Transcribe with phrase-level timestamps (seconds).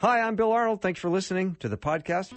[0.00, 0.82] Hi, I'm Bill Arnold.
[0.82, 2.36] Thanks for listening to the podcast.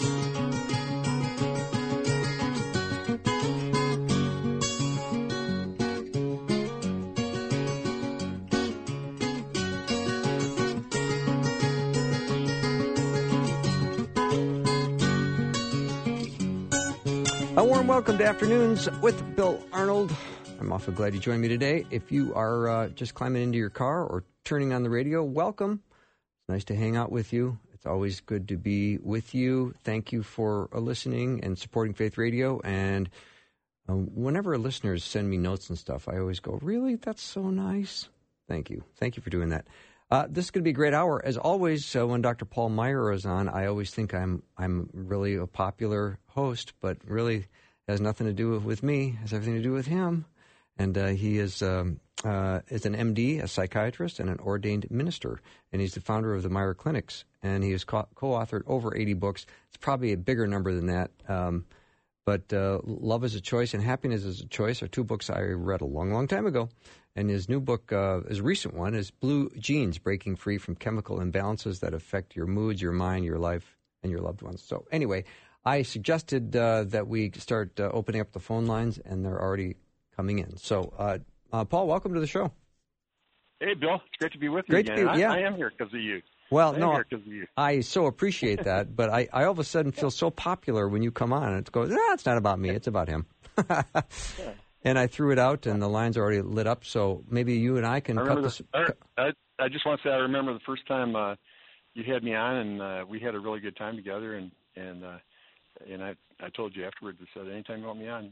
[17.57, 20.15] A warm welcome to Afternoons with Bill Arnold.
[20.61, 21.85] I'm awfully glad you joined me today.
[21.91, 25.81] If you are uh, just climbing into your car or turning on the radio, welcome.
[26.49, 27.59] Nice to hang out with you.
[27.75, 29.75] It's always good to be with you.
[29.83, 32.59] Thank you for uh, listening and supporting Faith Radio.
[32.61, 33.07] And
[33.87, 36.95] uh, whenever listeners send me notes and stuff, I always go, Really?
[36.95, 38.09] That's so nice.
[38.47, 38.83] Thank you.
[38.97, 39.67] Thank you for doing that.
[40.09, 41.23] Uh, this is going to be a great hour.
[41.23, 42.45] As always, uh, when Dr.
[42.45, 47.45] Paul Meier is on, I always think I'm I'm really a popular host, but really
[47.87, 49.19] has nothing to do with, with me.
[49.21, 50.25] Has everything to do with him.
[50.79, 55.39] And uh, he is um, uh, is an MD, a psychiatrist, and an ordained minister.
[55.71, 57.23] And he's the founder of the Meier Clinics.
[57.41, 59.45] And he has co- authored over 80 books.
[59.69, 61.11] It's probably a bigger number than that.
[61.27, 61.65] Um,
[62.25, 65.41] but uh, Love is a Choice and Happiness is a Choice are two books I
[65.41, 66.69] read a long, long time ago.
[67.15, 71.17] And his new book, uh, his recent one, is Blue Genes Breaking Free from Chemical
[71.17, 74.61] Imbalances That Affect Your Moods, Your Mind, Your Life, and Your Loved Ones.
[74.61, 75.25] So, anyway,
[75.65, 79.75] I suggested uh, that we start uh, opening up the phone lines, and they're already
[80.15, 80.55] coming in.
[80.57, 80.93] So,
[81.53, 82.51] uh, Paul, welcome to the show.
[83.59, 83.95] Hey, Bill.
[83.95, 85.05] It's great to be with you great again.
[85.05, 85.31] To be, yeah.
[85.31, 86.21] I, I am here because of you.
[86.51, 87.03] Well, I no,
[87.57, 91.03] I so appreciate that, but I, I all of a sudden feel so popular when
[91.03, 91.49] you come on.
[91.49, 93.25] And It goes, ah, it's not about me, it's about him.
[93.69, 93.83] yeah.
[94.81, 96.85] And I threw it out, and the lines are already lit up.
[96.85, 98.61] So maybe you and I can I cut this.
[98.71, 101.35] The, I, I just want to say I remember the first time uh,
[101.93, 104.35] you had me on, and uh, we had a really good time together.
[104.35, 105.17] And and uh,
[105.87, 107.19] and I I told you afterwards.
[107.21, 108.31] I said, anytime you want me on,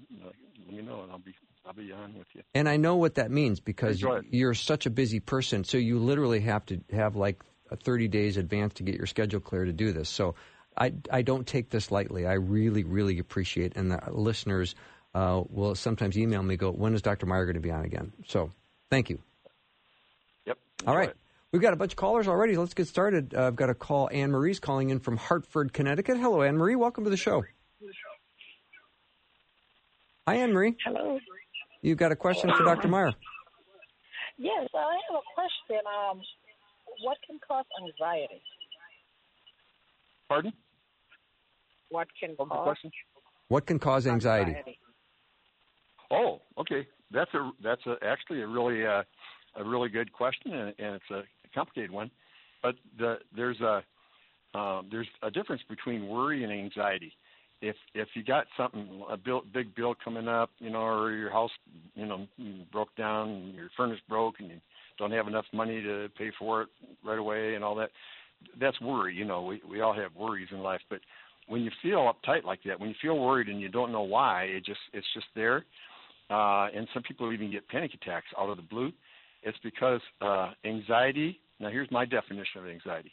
[0.65, 1.33] let me know, and I'll be
[1.65, 2.41] I'll be on with you.
[2.53, 5.63] And I know what that means because you're such a busy person.
[5.63, 7.43] So you literally have to have like
[7.83, 10.07] 30 days advance to get your schedule clear to do this.
[10.07, 10.35] So
[10.77, 12.25] I, I don't take this lightly.
[12.25, 14.75] I really, really appreciate And the listeners
[15.13, 17.25] uh, will sometimes email me, go, when is Dr.
[17.25, 18.13] Meier going to be on again?
[18.27, 18.51] So
[18.89, 19.19] thank you.
[20.45, 20.57] Yep.
[20.85, 21.09] All right.
[21.09, 21.17] It.
[21.57, 22.55] We've got a bunch of callers already.
[22.55, 23.33] Let's get started.
[23.33, 24.09] Uh, I've got a call.
[24.11, 26.17] Anne Marie's calling in from Hartford, Connecticut.
[26.17, 26.75] Hello, Anne Marie.
[26.75, 27.43] Welcome to the show.
[30.27, 30.75] Hi, Anne Marie.
[30.85, 31.17] Hello.
[31.81, 32.87] You've got a question for Dr.
[32.89, 33.11] Meier.
[34.37, 35.83] Yes, I have a question.
[35.87, 36.21] Um,
[37.03, 38.39] what can cause anxiety?
[40.29, 40.53] Pardon?
[41.89, 42.63] What can what cause?
[42.65, 42.91] question?
[43.47, 44.51] What can cause anxiety?
[44.51, 44.79] anxiety?
[46.11, 46.87] Oh, okay.
[47.09, 49.01] That's a that's a, actually a really uh,
[49.55, 51.23] a really good question, and, and it's a
[51.57, 52.09] complicated one.
[52.63, 53.83] But the, there's a
[54.57, 57.11] um, there's a difference between worry and anxiety.
[57.61, 61.31] If if you got something a bill, big bill coming up, you know, or your
[61.31, 61.51] house,
[61.95, 62.27] you know,
[62.71, 64.59] broke down, and your furnace broke, and you
[64.99, 66.69] don't have enough money to pay for it
[67.03, 67.89] right away, and all that,
[68.59, 69.15] that's worry.
[69.15, 70.99] You know, we we all have worries in life, but
[71.47, 74.43] when you feel uptight like that, when you feel worried and you don't know why,
[74.43, 75.65] it just it's just there.
[76.29, 78.91] Uh, and some people even get panic attacks out of the blue.
[79.43, 81.39] It's because uh, anxiety.
[81.59, 83.11] Now, here's my definition of anxiety.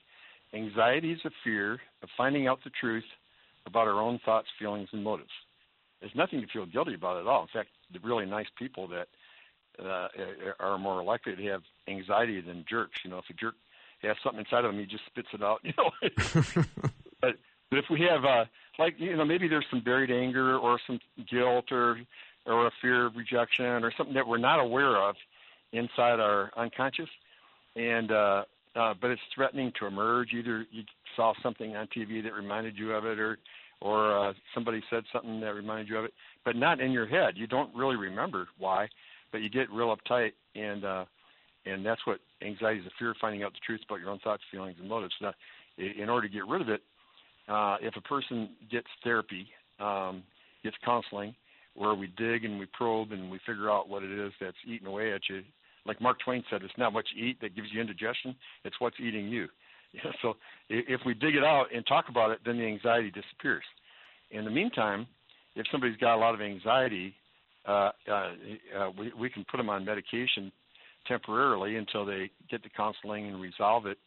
[0.53, 3.05] Anxiety is a fear of finding out the truth
[3.67, 5.31] about our own thoughts, feelings, and motives.
[6.01, 7.43] There's nothing to feel guilty about at all.
[7.43, 9.09] In fact, the really nice people that
[9.83, 10.09] uh,
[10.61, 13.01] are more likely to have anxiety than jerks.
[13.05, 13.55] You know, if a jerk
[14.03, 15.61] has something inside of him, he just spits it out.
[15.65, 15.91] You know,
[17.21, 17.37] but
[17.71, 18.45] but if we have uh,
[18.79, 21.99] like you know maybe there's some buried anger or some guilt or
[22.47, 25.17] or a fear of rejection or something that we're not aware of
[25.73, 27.09] inside our unconscious,
[27.77, 28.45] and uh,
[28.77, 30.33] uh, but it's threatening to emerge.
[30.33, 30.83] Either you
[31.17, 33.39] saw something on TV that reminded you of it, or
[33.81, 36.13] or uh, somebody said something that reminded you of it,
[36.45, 37.35] but not in your head.
[37.37, 38.89] You don't really remember why,
[39.33, 41.05] but you get real uptight, and uh,
[41.67, 44.43] and that's what anxiety is—the fear of finding out the truth about your own thoughts,
[44.51, 45.15] feelings, and motives.
[45.21, 45.33] Now,
[45.79, 46.83] in order to get rid of it,
[47.49, 49.47] uh, if a person gets therapy,
[49.81, 50.23] um,
[50.63, 51.35] gets counseling,
[51.75, 54.87] where we dig and we probe and we figure out what it is that's eating
[54.87, 55.43] away at you.
[55.87, 58.35] Like Mark Twain said, it's not what you eat that gives you indigestion;
[58.65, 59.49] it's what's eating you.
[59.95, 60.35] Yeah, so
[60.69, 63.63] if we dig it out and talk about it, then the anxiety disappears.
[64.33, 65.07] In the meantime,
[65.55, 67.15] if somebody's got a lot of anxiety,
[67.65, 68.13] uh, uh,
[68.77, 70.51] uh, we, we can put them on medication
[71.07, 73.99] temporarily until they get the counseling and resolve it.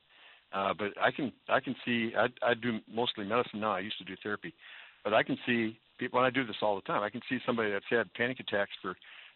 [0.53, 3.71] Uh, but I can I can see I, I do mostly medicine now.
[3.71, 4.53] I used to do therapy,
[5.03, 6.19] but I can see people.
[6.19, 7.03] And I do this all the time.
[7.03, 8.95] I can see somebody that's had panic attacks for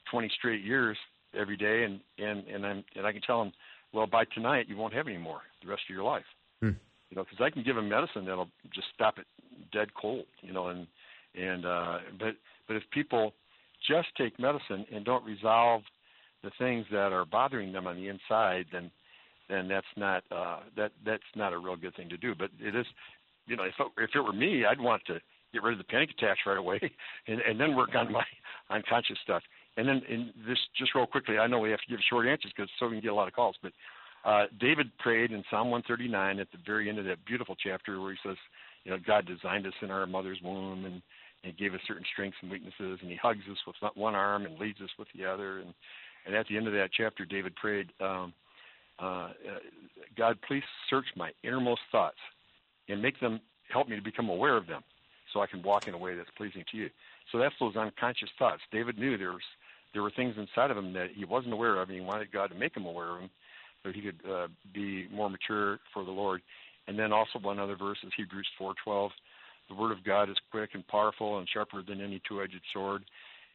[0.10, 0.98] 20 straight years
[1.42, 3.52] every day, and and and I'm and I can tell them,
[3.94, 6.26] well, by tonight you won't have any more the rest of your life.
[6.62, 6.72] Hmm.
[7.10, 9.26] You know, because I can give them medicine that'll just stop it
[9.74, 10.26] dead cold.
[10.42, 10.88] You know, and
[11.36, 12.36] and uh, but
[12.68, 13.34] but if people
[13.88, 15.82] just take medicine and don't resolve
[16.44, 18.92] the things that are bothering them on the inside, then
[19.50, 22.34] then that's not uh, that that's not a real good thing to do.
[22.36, 22.86] But it is,
[23.48, 25.20] you know, if it, if it were me, I'd want to
[25.54, 26.80] get rid of the panic attacks right away,
[27.28, 28.24] and, and then work on my
[28.70, 29.44] unconscious stuff.
[29.78, 32.52] And then, and this just real quickly, I know we have to give short answers
[32.56, 33.56] because so we can get a lot of calls.
[33.62, 33.72] But
[34.26, 38.12] uh, David prayed in Psalm 139 at the very end of that beautiful chapter where
[38.12, 38.38] he says,
[38.84, 41.02] you know, God designed us in our mother's womb and,
[41.44, 44.60] and gave us certain strengths and weaknesses, and He hugs us with one arm and
[44.60, 45.60] leads us with the other.
[45.60, 45.74] And
[46.26, 48.34] and at the end of that chapter, David prayed, um,
[49.00, 49.30] uh,
[50.16, 52.20] God, please search my innermost thoughts
[52.90, 53.40] and make them
[53.70, 54.84] help me to become aware of them,
[55.34, 56.90] so I can walk in a way that's pleasing to you.
[57.32, 58.62] So that's those unconscious thoughts.
[58.72, 59.42] David knew there was
[59.94, 62.48] there were things inside of him that he wasn't aware of, and he wanted God
[62.48, 63.30] to make him aware of them,
[63.84, 66.42] so he could uh, be more mature for the Lord.
[66.88, 69.10] And then also one other verse is Hebrews 4:12.
[69.70, 73.04] The word of God is quick and powerful and sharper than any two-edged sword.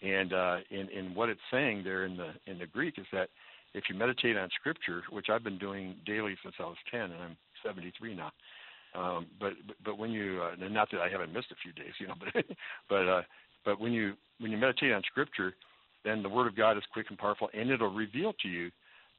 [0.03, 3.29] And uh, in, in what it's saying there in the in the Greek is that
[3.75, 7.15] if you meditate on Scripture, which I've been doing daily since I was 10, and
[7.15, 8.33] I'm 73 now.
[8.95, 9.53] Um, but
[9.85, 12.45] but when you uh, not that I haven't missed a few days, you know, but
[12.89, 13.23] but uh,
[13.65, 15.55] but when you when you meditate on Scripture,
[16.07, 18.71] then the Word of God is quick and powerful, and it'll reveal to you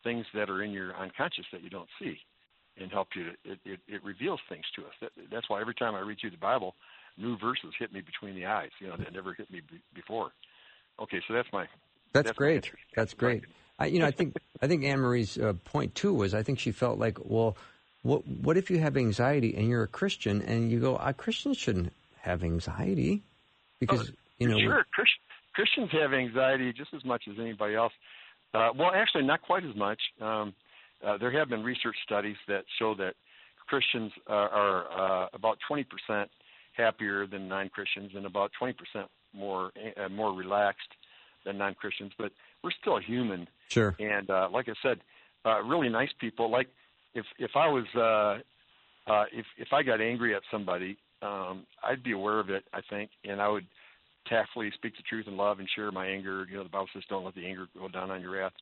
[0.03, 2.17] things that are in your unconscious that you don't see,
[2.79, 3.25] and help you.
[3.25, 4.93] To, it, it it reveals things to us.
[5.01, 6.75] That, that's why every time I read through the Bible,
[7.17, 8.69] new verses hit me between the eyes.
[8.79, 10.31] You know, that never hit me b- before.
[11.01, 11.65] Okay, so that's my.
[12.13, 12.63] That's, that's great.
[12.63, 13.43] My that's great.
[13.79, 16.59] I, you know, I think I think Anne Marie's uh, point too was I think
[16.59, 17.57] she felt like, well,
[18.03, 21.57] what what if you have anxiety and you're a Christian and you go, uh, Christians
[21.57, 21.91] shouldn't
[22.21, 23.23] have anxiety
[23.79, 25.11] because oh, you know sure Christ,
[25.57, 27.93] Christians have anxiety just as much as anybody else.
[28.53, 29.99] Uh, well, actually, not quite as much.
[30.21, 30.53] Um,
[31.03, 33.15] uh, there have been research studies that show that
[33.67, 35.85] Christians are, are uh, about 20%
[36.73, 38.75] happier than non-Christians and about 20%
[39.33, 40.93] more uh, more relaxed
[41.43, 42.11] than non-Christians.
[42.19, 42.31] But
[42.63, 43.47] we're still human.
[43.69, 43.95] Sure.
[43.99, 44.99] And uh, like I said,
[45.43, 46.51] uh, really nice people.
[46.51, 46.67] Like
[47.15, 52.03] if if I was uh, uh, if if I got angry at somebody, um, I'd
[52.03, 52.63] be aware of it.
[52.73, 53.65] I think, and I would
[54.29, 56.45] tactfully speak the truth in love and share my anger.
[56.49, 58.53] You know, the Bible says, "Don't let the anger go down on your wrath."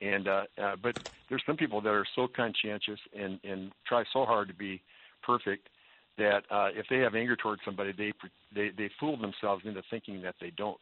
[0.00, 0.94] And uh, uh, but
[1.28, 4.80] there's some people that are so conscientious and and try so hard to be
[5.22, 5.68] perfect
[6.18, 8.12] that uh, if they have anger towards somebody, they
[8.54, 10.78] they they fool themselves into thinking that they don't.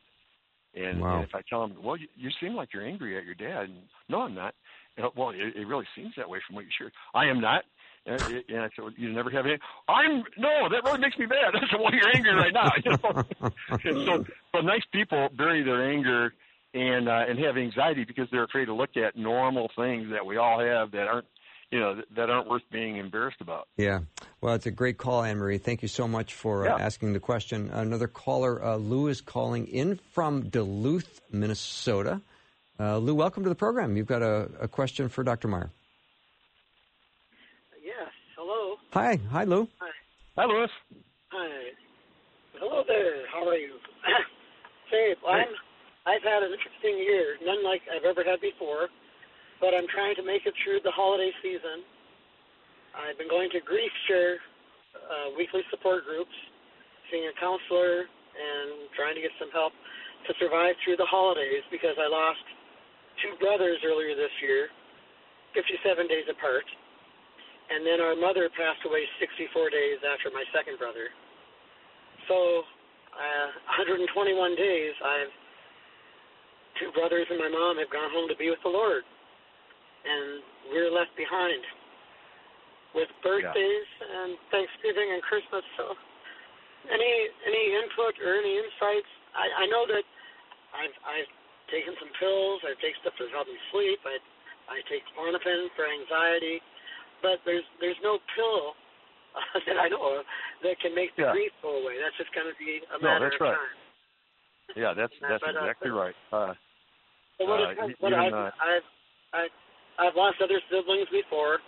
[0.74, 1.16] And, wow.
[1.16, 3.64] and if I tell them, well, you, you seem like you're angry at your dad,
[3.64, 3.78] and,
[4.08, 4.54] no, I'm not.
[4.96, 6.92] And, well, it, it really seems that way from what you shared.
[7.12, 7.64] I am not.
[8.06, 9.58] And, and I said, you never have any.
[9.88, 11.54] I'm no, that really makes me mad.
[11.54, 12.72] I said, well, you're angry right now.
[12.84, 13.50] You know?
[13.84, 16.32] and so, but nice people bury their anger
[16.72, 20.36] and uh, and have anxiety because they're afraid to look at normal things that we
[20.36, 21.26] all have that aren't
[21.70, 23.68] you know that aren't worth being embarrassed about.
[23.76, 24.00] Yeah,
[24.40, 25.58] well, it's a great call, Anne Marie.
[25.58, 27.70] Thank you so much for uh, asking the question.
[27.70, 32.20] Another caller, uh, Lou, is calling in from Duluth, Minnesota.
[32.78, 33.96] Uh, Lou, welcome to the program.
[33.96, 35.48] You've got a, a question for Dr.
[35.48, 35.70] Meier.
[37.84, 38.08] Yes.
[38.36, 38.76] Hello.
[38.92, 39.18] Hi.
[39.30, 39.68] Hi, Lou.
[39.80, 39.90] Hi.
[40.36, 40.70] Hi, Louis.
[41.32, 41.70] Hi.
[42.58, 43.26] Hello there.
[43.32, 43.74] How are you?
[44.90, 45.46] Say, I'm.
[46.06, 48.88] I've had an interesting year, none like I've ever had before
[49.60, 51.84] but I'm trying to make it through the holiday season.
[52.96, 54.40] I've been going to grief share
[54.96, 56.32] uh, weekly support groups,
[57.12, 59.76] seeing a counselor, and trying to get some help
[60.26, 62.42] to survive through the holidays because I lost
[63.20, 64.72] two brothers earlier this year,
[65.54, 66.64] 57 days apart.
[67.70, 71.06] And then our mother passed away 64 days after my second brother.
[72.26, 72.66] So,
[73.14, 74.10] uh, 121
[74.58, 75.32] days, I've
[76.78, 79.02] two brothers and my mom have gone home to be with the Lord
[80.04, 80.40] and
[80.72, 81.60] we're left behind
[82.96, 84.22] with birthdays yeah.
[84.24, 85.62] and Thanksgiving and Christmas.
[85.78, 85.94] So,
[86.88, 87.12] any
[87.44, 89.10] any input or any insights?
[89.36, 90.04] I, I know that
[90.74, 91.30] I've I've
[91.70, 92.64] taken some pills.
[92.66, 94.00] I take stuff to help me sleep.
[94.02, 94.16] I
[94.72, 96.58] I take Klonopin for anxiety,
[97.22, 98.74] but there's there's no pill
[99.36, 100.24] uh, that I know of
[100.62, 101.32] that can make the yeah.
[101.32, 102.00] grief go away.
[102.00, 103.56] That's just going to be a no, matter that's of right.
[103.56, 103.78] time.
[104.76, 106.16] Yeah, that's that's but, exactly uh, right.
[106.32, 106.54] Uh,
[107.38, 108.88] so what, uh, is, what I've, uh, I've
[109.32, 109.42] I
[110.00, 111.60] I've lost other siblings before,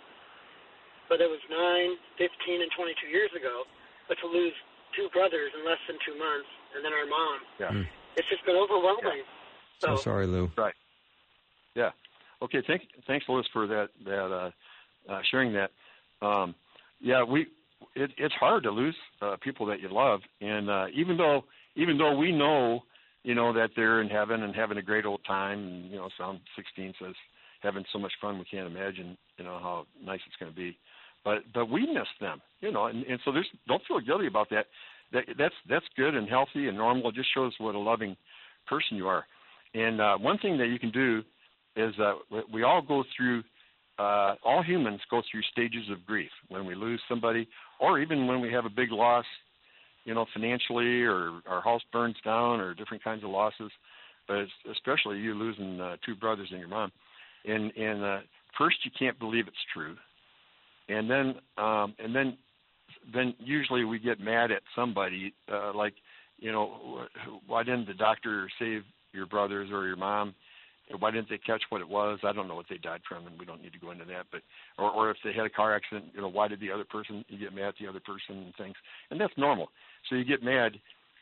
[1.09, 3.63] but it was 9, 15, and 22 years ago.
[4.09, 4.53] But to lose
[4.95, 7.71] two brothers in less than two months, and then our mom, yeah.
[7.71, 7.87] Mm.
[8.17, 9.23] it's just been overwhelming.
[9.23, 9.79] Yeah.
[9.79, 10.51] So, so, sorry, Lou.
[10.57, 10.75] Right.
[11.75, 11.91] Yeah.
[12.41, 12.61] Okay.
[12.65, 14.51] Thank, thanks, Louis, for that that uh,
[15.09, 15.71] uh, sharing that.
[16.25, 16.55] Um,
[16.99, 17.47] yeah, we
[17.95, 21.43] it, it's hard to lose uh, people that you love, and uh, even though
[21.75, 22.81] even though we know
[23.23, 26.09] you know that they're in heaven and having a great old time, and you know
[26.17, 27.15] Psalm 16 says
[27.61, 30.77] having so much fun we can't imagine you know how nice it's going to be.
[31.23, 34.49] But but we miss them you know and, and so there's don't feel guilty about
[34.49, 34.67] that.
[35.11, 37.09] That that's that's good and healthy and normal.
[37.09, 38.15] It just shows what a loving
[38.67, 39.25] person you are.
[39.73, 41.23] And uh one thing that you can do
[41.75, 42.13] is uh
[42.51, 43.43] we all go through
[43.99, 47.47] uh, all humans go through stages of grief when we lose somebody,
[47.79, 49.25] or even when we have a big loss,
[50.05, 53.71] you know, financially, or our house burns down, or different kinds of losses.
[54.27, 56.91] But especially you losing uh, two brothers and your mom,
[57.45, 58.19] and and uh,
[58.57, 59.95] first you can't believe it's true,
[60.89, 62.37] and then um, and then
[63.13, 65.93] then usually we get mad at somebody, uh, like
[66.39, 67.05] you know,
[67.47, 70.33] why didn't the doctor save your brothers or your mom?
[70.97, 72.19] Why didn't they catch what it was?
[72.23, 74.25] I don't know what they died from, and we don't need to go into that.
[74.31, 74.41] But
[74.77, 77.25] or or if they had a car accident, you know, why did the other person?
[77.27, 78.75] You get mad at the other person and things,
[79.11, 79.69] and that's normal.
[80.09, 80.73] So you get mad,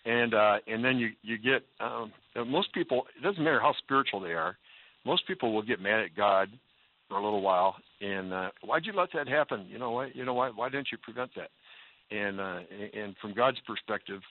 [0.05, 2.11] and uh, and then you you get um,
[2.47, 3.03] most people.
[3.17, 4.57] It doesn't matter how spiritual they are.
[5.05, 6.49] Most people will get mad at God
[7.09, 9.65] for a little while, and uh, why'd you let that happen?
[9.69, 10.11] You know why?
[10.13, 10.49] You know why?
[10.49, 11.49] Why didn't you prevent that?
[12.15, 12.59] And uh,
[12.93, 14.21] and from God's perspective,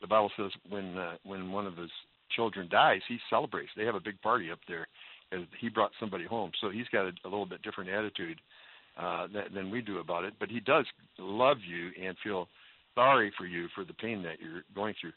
[0.00, 1.90] the Bible says when uh, when one of his
[2.30, 3.70] children dies, he celebrates.
[3.76, 4.86] They have a big party up there,
[5.32, 6.52] and he brought somebody home.
[6.60, 8.40] So he's got a, a little bit different attitude
[8.98, 10.34] uh, that, than we do about it.
[10.38, 10.86] But he does
[11.18, 12.48] love you and feel
[12.94, 15.12] sorry for you for the pain that you're going through.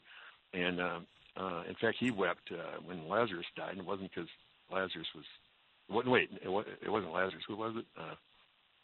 [0.52, 1.00] And uh,
[1.36, 3.72] uh, in fact, he wept uh, when Lazarus died.
[3.72, 4.30] And it wasn't because
[4.72, 5.24] Lazarus was.
[6.06, 7.42] Wait, it wasn't Lazarus.
[7.46, 7.84] Who was it?
[7.98, 8.14] Uh,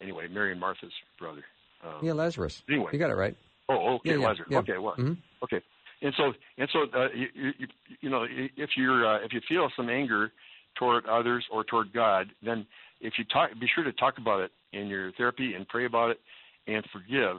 [0.02, 1.44] anyway, Mary and Martha's brother.
[1.82, 2.62] Um, yeah, Lazarus.
[2.68, 3.34] Anyway, you got it right.
[3.70, 4.48] Oh, okay, yeah, yeah, Lazarus.
[4.50, 4.58] Yeah.
[4.58, 4.98] Okay, what?
[4.98, 5.14] Mm-hmm.
[5.44, 5.62] Okay
[6.02, 7.66] and so and so uh, you, you
[8.00, 10.32] you know if you're uh, if you feel some anger
[10.78, 12.66] toward others or toward God, then
[13.00, 16.10] if you talk, be sure to talk about it in your therapy and pray about
[16.10, 16.20] it
[16.66, 17.38] and forgive,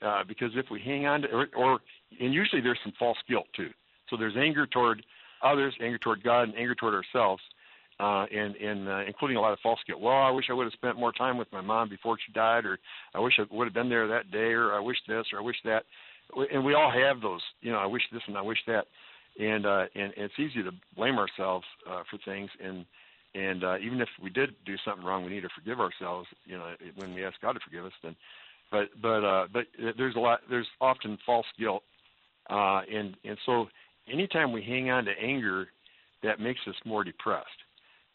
[0.00, 1.80] uh, because if we hang on to or, or
[2.20, 3.70] and usually there's some false guilt too.
[4.08, 5.04] So there's anger toward
[5.42, 7.42] others, anger toward God, and anger toward ourselves,
[8.00, 10.00] uh, and and uh, including a lot of false guilt.
[10.00, 12.64] Well, I wish I would have spent more time with my mom before she died,
[12.64, 12.78] or
[13.14, 15.42] I wish I would have been there that day, or I wish this, or I
[15.42, 15.84] wish that
[16.52, 17.40] and we all have those.
[17.60, 18.86] You know, I wish this and I wish that,
[19.38, 22.84] and uh, and, and it's easy to blame ourselves uh, for things, and
[23.34, 26.28] and uh, even if we did do something wrong, we need to forgive ourselves.
[26.44, 28.16] You know, when we ask God to forgive us, then.
[28.70, 29.64] But but uh, but
[29.96, 30.40] there's a lot.
[30.48, 31.82] There's often false guilt,
[32.50, 33.66] uh, and and so
[34.10, 35.68] anytime we hang on to anger,
[36.22, 37.48] that makes us more depressed.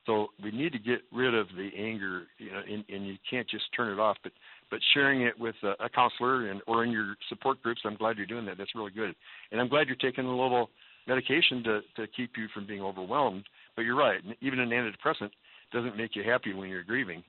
[0.06, 3.48] So we need to get rid of the anger, you know, and, and you can't
[3.50, 4.18] just turn it off.
[4.24, 4.32] But
[4.70, 8.18] but sharing it with a, a counselor and or in your support groups, I'm glad
[8.18, 8.58] you're doing that.
[8.58, 9.16] That's really good,
[9.52, 10.70] and I'm glad you're taking a little
[11.08, 13.44] medication to to keep you from being overwhelmed.
[13.76, 15.32] But you're right, even an antidepressant
[15.72, 17.24] doesn't make you happy when you're grieving,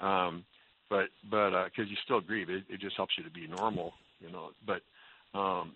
[0.00, 0.44] um,
[0.88, 3.92] but but because uh, you still grieve, it, it just helps you to be normal,
[4.20, 4.50] you know.
[4.66, 4.82] But
[5.38, 5.72] um,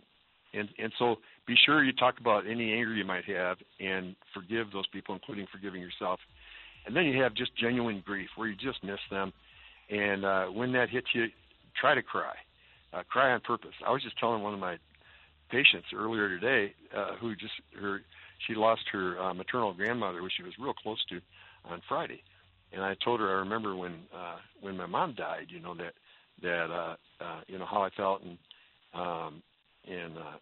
[0.53, 1.17] and and so
[1.47, 5.47] be sure you talk about any anger you might have and forgive those people, including
[5.53, 6.19] forgiving yourself.
[6.87, 9.33] And then you have just genuine grief where you just miss them
[9.91, 11.27] and uh, when that hits you,
[11.81, 12.35] try to cry.
[12.93, 13.75] Uh, cry on purpose.
[13.85, 14.79] I was just telling one of my
[15.51, 18.03] patients earlier today uh, who just her
[18.47, 21.21] she lost her uh, maternal grandmother, which she was real close to,
[21.65, 22.23] on Friday.
[22.73, 25.95] And I told her I remember when uh, when my mom died, you know that
[26.43, 28.39] that uh, uh, you know how I felt and
[28.95, 29.43] um,
[29.89, 30.39] and uh,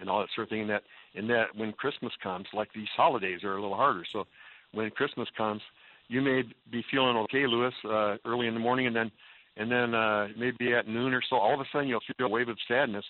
[0.00, 0.62] and all that sort of thing.
[0.62, 0.82] And that
[1.14, 4.04] and that when Christmas comes, like these holidays are a little harder.
[4.12, 4.26] So
[4.72, 5.62] when Christmas comes,
[6.10, 9.10] you may be feeling okay, Lewis, uh, early in the morning, and then
[9.56, 12.28] and then uh, maybe at noon or so, all of a sudden you'll feel a
[12.28, 13.04] wave of sadness,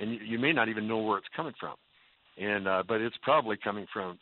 [0.00, 1.76] and you, you may not even know where it's coming from.
[2.38, 4.18] And uh, but it's probably coming from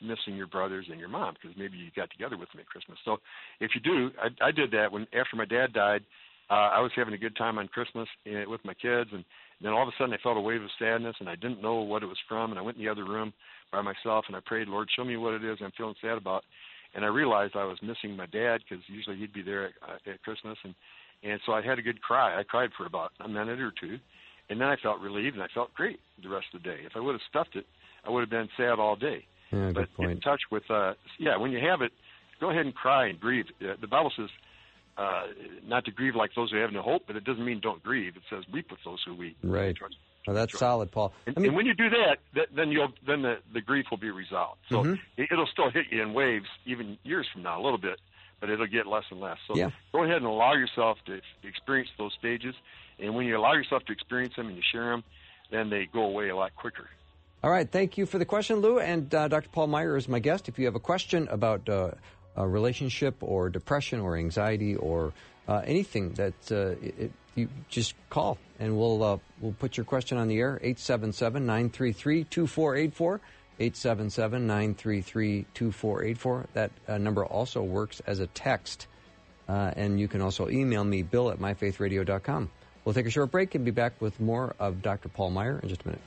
[0.00, 2.98] missing your brothers and your mom because maybe you got together with them at Christmas.
[3.04, 3.16] So
[3.60, 6.02] if you do, I, I did that when after my dad died.
[6.50, 9.24] Uh, I was having a good time on Christmas uh, with my kids, and
[9.62, 11.76] then all of a sudden I felt a wave of sadness, and I didn't know
[11.76, 12.50] what it was from.
[12.50, 13.32] And I went in the other room
[13.70, 16.44] by myself, and I prayed, Lord, show me what it is I'm feeling sad about
[16.94, 20.10] and I realized I was missing my dad because usually he'd be there at, uh,
[20.10, 20.74] at Christmas, and
[21.22, 22.38] and so I had a good cry.
[22.38, 23.98] I cried for about a minute or two,
[24.50, 26.78] and then I felt relieved and I felt great the rest of the day.
[26.84, 27.66] If I would have stuffed it,
[28.04, 29.24] I would have been sad all day.
[29.52, 30.10] Yeah, but good point.
[30.10, 31.92] in touch with, uh, yeah, when you have it,
[32.40, 33.44] go ahead and cry and grieve.
[33.60, 34.28] Uh, the Bible says
[34.96, 35.26] uh,
[35.66, 38.16] not to grieve like those who have no hope, but it doesn't mean don't grieve.
[38.16, 39.36] It says weep with those who weep.
[39.42, 39.76] Right.
[40.28, 41.12] Oh, that's solid, Paul.
[41.26, 43.86] And, I mean, and when you do that, that then you'll then the, the grief
[43.90, 44.60] will be resolved.
[44.70, 44.98] So Mhm.
[45.16, 47.98] it, it'll still hit you in waves, even years from now, a little bit,
[48.40, 49.38] but it'll get less and less.
[49.48, 49.70] So Yeah.
[49.92, 52.54] go ahead and allow yourself to experience those stages.
[52.98, 55.02] And when you allow yourself to experience them and you share them,
[55.50, 56.88] then they go away a lot quicker.
[57.42, 58.78] All right, thank you for the question, Lou.
[58.78, 59.48] And uh, Dr.
[59.48, 60.48] Paul Meier is my guest.
[60.48, 61.90] If you have a question about uh,
[62.36, 65.12] a relationship or depression or anxiety or
[65.48, 70.18] uh, anything that uh, it, you just call and we'll uh, we'll put your question
[70.18, 70.60] on the air.
[70.62, 73.20] 877-933-2484
[73.60, 78.86] 877-933-2484 that uh, number also works as a text.
[79.48, 82.50] Uh, and you can also email me bill at myfaithradio.com
[82.84, 85.68] we'll take a short break and be back with more of dr paul meier in
[85.68, 86.02] just a minute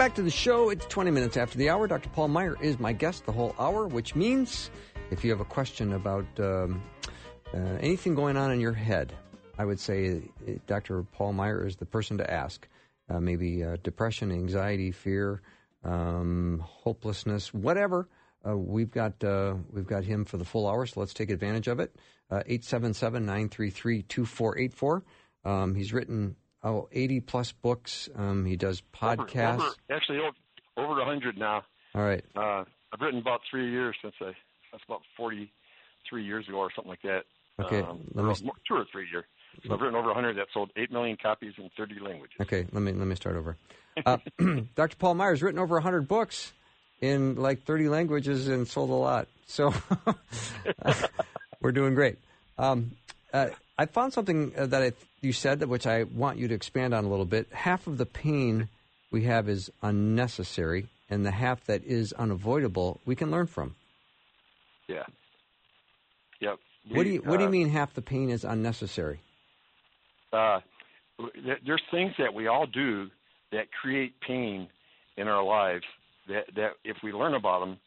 [0.00, 0.70] back to the show.
[0.70, 1.86] It's 20 minutes after the hour.
[1.86, 2.08] Dr.
[2.08, 4.70] Paul Meier is my guest the whole hour, which means
[5.10, 6.82] if you have a question about um,
[7.52, 9.12] uh, anything going on in your head,
[9.58, 11.02] I would say uh, Dr.
[11.02, 12.66] Paul Meier is the person to ask.
[13.10, 15.42] Uh, maybe uh, depression, anxiety, fear,
[15.84, 18.08] um, hopelessness, whatever.
[18.48, 21.68] Uh, we've got uh, we've got him for the full hour, so let's take advantage
[21.68, 21.94] of it.
[22.46, 25.04] Eight seven seven nine three three two four eight four.
[25.44, 28.08] Um, he's written oh, 80 plus books.
[28.14, 29.54] Um, he does podcasts.
[29.54, 30.36] Over, over, actually, over,
[30.76, 31.62] over 100 now.
[31.94, 32.24] All right.
[32.36, 34.32] Uh, I've written about three years since I,
[34.72, 37.22] that's about 43 years ago or something like that.
[37.60, 37.80] Okay.
[37.80, 39.24] Um, let me, two or three years.
[39.66, 42.36] So I've written over 100 that sold 8 million copies in 30 languages.
[42.40, 43.56] Okay, let me let me start over.
[44.06, 44.18] Uh,
[44.76, 44.96] Dr.
[44.96, 46.52] Paul Meier's written over 100 books
[47.00, 49.26] in like 30 languages and sold a lot.
[49.46, 49.74] So
[51.60, 52.16] we're doing great.
[52.56, 52.92] Um,
[53.34, 53.48] uh,
[53.80, 57.06] I found something uh, that I, you said, which I want you to expand on
[57.06, 57.50] a little bit.
[57.50, 58.68] Half of the pain
[59.10, 63.76] we have is unnecessary, and the half that is unavoidable we can learn from.
[64.86, 65.04] Yeah.
[66.40, 66.58] Yep.
[66.90, 69.20] What do you What do you uh, mean half the pain is unnecessary?
[70.30, 70.60] Uh,
[71.64, 73.06] there's things that we all do
[73.50, 74.68] that create pain
[75.16, 75.84] in our lives.
[76.28, 77.78] That that if we learn about them,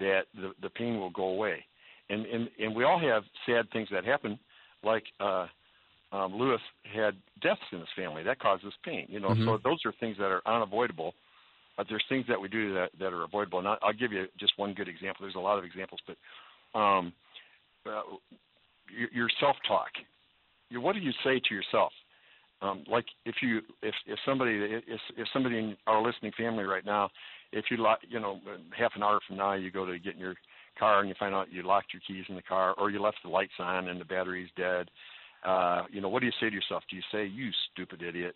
[0.00, 1.64] that the the pain will go away.
[2.10, 4.40] And and and we all have sad things that happen
[4.86, 5.46] like uh,
[6.12, 6.60] um, Lewis
[6.94, 8.22] had deaths in his family.
[8.22, 9.30] That causes pain, you know.
[9.30, 9.44] Mm-hmm.
[9.44, 11.12] So those are things that are unavoidable.
[11.76, 13.58] But there's things that we do that, that are avoidable.
[13.58, 15.18] And I'll give you just one good example.
[15.20, 17.12] There's a lot of examples, but um,
[17.86, 18.00] uh,
[18.96, 19.90] your, your self-talk.
[20.70, 21.92] You, what do you say to yourself?
[22.62, 26.86] Um, like if you if if somebody if if somebody in our listening family right
[26.86, 27.10] now,
[27.52, 28.40] if you like you know
[28.76, 30.34] half an hour from now you go to get in your
[30.78, 33.18] car and you find out you locked your keys in the car or you left
[33.22, 34.90] the lights on and the battery's dead,
[35.44, 36.82] uh, you know, what do you say to yourself?
[36.90, 38.34] Do you say, you stupid idiot?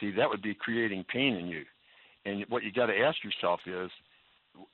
[0.00, 1.64] See, that would be creating pain in you.
[2.24, 3.90] And what you got to ask yourself is,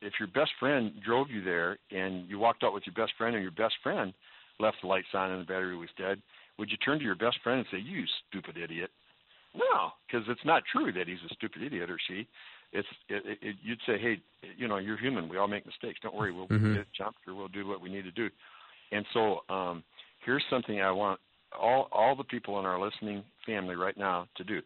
[0.01, 3.35] if your best friend drove you there and you walked out with your best friend
[3.35, 4.15] and your best friend
[4.59, 6.23] left the lights on and the battery was dead,
[6.59, 8.91] would you turn to your best friend and say, you stupid idiot?
[9.55, 12.27] No, because it's not true that he's a stupid idiot or she
[12.75, 14.21] it's it, it, you'd say, hey,
[14.57, 15.29] you know, you're human.
[15.29, 16.01] We all make mistakes.
[16.03, 16.75] Don't worry, we'll mm-hmm.
[16.75, 18.29] get jumped or we'll do what we need to do.
[18.93, 19.83] And so um,
[20.25, 21.21] here's something I want
[21.59, 24.61] all all the people in our listening family right now to do.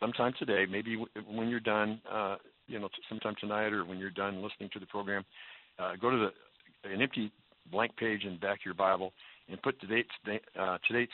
[0.00, 4.42] Sometime today, maybe when you're done, uh, you know, sometime tonight or when you're done
[4.42, 5.24] listening to the program,
[5.78, 7.32] uh, go to the an empty
[7.70, 9.12] blank page in the back of your Bible
[9.48, 10.04] and put today's
[10.58, 11.08] uh, today's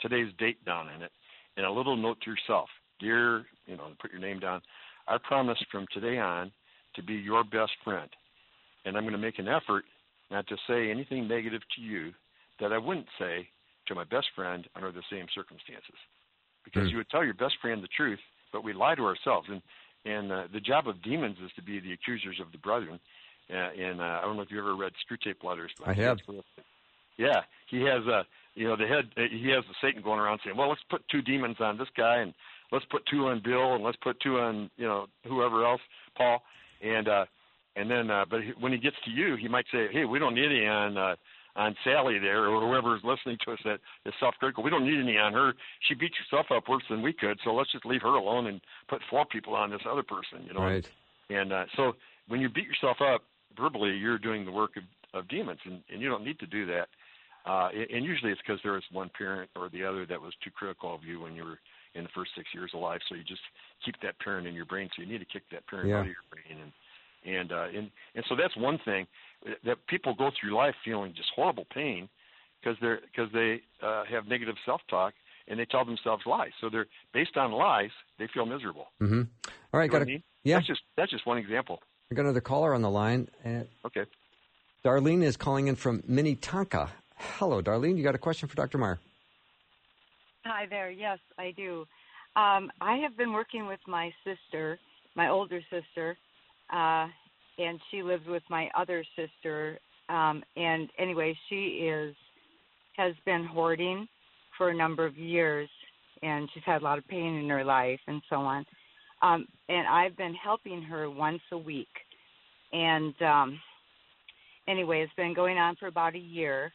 [0.00, 1.10] today's date down in it,
[1.56, 2.68] and a little note to yourself,
[3.00, 4.60] dear, you know, put your name down.
[5.08, 6.52] I promise from today on
[6.94, 8.08] to be your best friend.
[8.84, 9.84] And I'm going to make an effort
[10.30, 12.12] not to say anything negative to you
[12.60, 13.48] that I wouldn't say
[13.86, 15.94] to my best friend under the same circumstances.
[16.64, 16.92] Because mm.
[16.92, 18.18] you would tell your best friend the truth,
[18.52, 19.48] but we lie to ourselves.
[19.50, 19.62] And
[20.04, 23.00] and uh, the job of demons is to be the accusers of the brethren.
[23.50, 25.72] Uh, and uh, I don't know if you ever read Screwtape Letters.
[25.84, 26.18] I have.
[27.16, 28.22] Yeah, he has a uh,
[28.54, 29.10] you know the head.
[29.16, 32.18] He has the Satan going around saying, "Well, let's put two demons on this guy
[32.18, 32.34] and
[32.72, 35.80] let's put two on Bill and let's put two on you know whoever else,
[36.16, 36.42] Paul,
[36.82, 37.24] and uh,
[37.76, 40.34] and then uh, but when he gets to you, he might say, hey, we don't
[40.34, 41.16] need any on uh,
[41.56, 44.62] on Sally there or whoever's listening to us that is self-critical.
[44.62, 45.54] We don't need any on her.
[45.88, 48.60] She beat herself up worse than we could, so let's just leave her alone and
[48.88, 50.46] put four people on this other person.
[50.46, 50.88] You know, right?
[51.30, 51.94] And uh, so
[52.28, 53.22] when you beat yourself up
[53.56, 54.82] verbally, you're doing the work of,
[55.18, 56.88] of demons, and, and you don't need to do that.
[57.46, 60.50] Uh, and usually it's because there was one parent or the other that was too
[60.50, 61.58] critical of you when you were
[61.96, 63.00] in the first six years of life.
[63.08, 63.40] So you just
[63.84, 64.88] keep that parent in your brain.
[64.94, 65.96] So you need to kick that parent yeah.
[65.96, 66.60] out of your brain.
[66.62, 66.72] And
[67.24, 69.06] and uh, and and so that's one thing
[69.64, 72.08] that people go through life feeling just horrible pain
[72.60, 75.14] because they're because they uh, have negative self-talk
[75.48, 76.52] and they tell themselves lies.
[76.60, 77.90] So they're based on lies.
[78.18, 78.86] They feel miserable.
[79.00, 79.22] Mm-hmm.
[79.72, 80.56] All right, you got a, yeah.
[80.56, 81.80] That's just that's just one example.
[82.10, 83.28] I got another caller on the line.
[83.44, 84.04] Uh, okay.
[84.84, 86.90] Darlene is calling in from Minnetonka.
[87.16, 87.96] Hello, Darlene.
[87.96, 88.78] You got a question for Dr.
[88.78, 89.00] Meier?
[90.48, 90.92] Hi there.
[90.92, 91.80] Yes, I do.
[92.36, 94.78] Um, I have been working with my sister,
[95.16, 96.16] my older sister,
[96.72, 97.08] uh,
[97.58, 99.78] and she lives with my other sister.
[100.08, 102.14] Um, and anyway, she is
[102.96, 104.06] has been hoarding
[104.56, 105.68] for a number of years,
[106.22, 108.64] and she's had a lot of pain in her life and so on.
[109.22, 111.88] Um, and I've been helping her once a week.
[112.72, 113.60] And um,
[114.68, 116.72] anyway, it's been going on for about a year,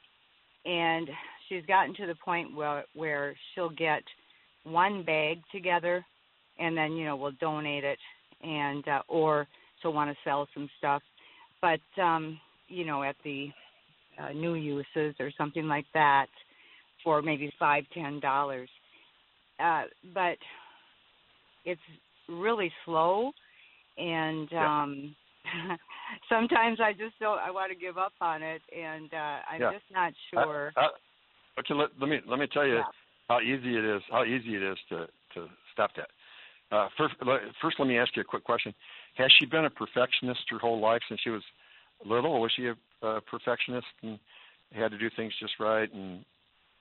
[0.65, 1.07] and
[1.51, 4.01] she's gotten to the point where where she'll get
[4.63, 6.05] one bag together
[6.59, 7.99] and then you know we'll donate it
[8.41, 9.47] and uh, or
[9.81, 11.01] she'll want to sell some stuff
[11.61, 13.49] but um you know at the
[14.21, 16.27] uh, new uses or something like that
[17.03, 18.69] for maybe five ten dollars
[19.59, 19.83] uh
[20.13, 20.37] but
[21.65, 21.81] it's
[22.29, 23.31] really slow
[23.97, 24.83] and Yeah.
[24.83, 25.15] um
[26.29, 27.39] sometimes I just don't.
[27.39, 29.71] I want to give up on it, and uh I'm Yeah.
[29.71, 30.71] just not sure.
[30.77, 30.87] uh,
[31.59, 32.83] okay, let, let me let me tell you Yeah.
[33.29, 34.01] how easy it is.
[34.11, 36.09] How easy it is to to stop that.
[36.75, 37.15] Uh, first,
[37.61, 38.73] first, let me ask you a quick question.
[39.15, 41.43] Has she been a perfectionist her whole life since she was
[42.05, 42.39] little?
[42.39, 44.17] Was she a, a perfectionist and
[44.71, 45.91] had to do things just right?
[45.93, 46.23] And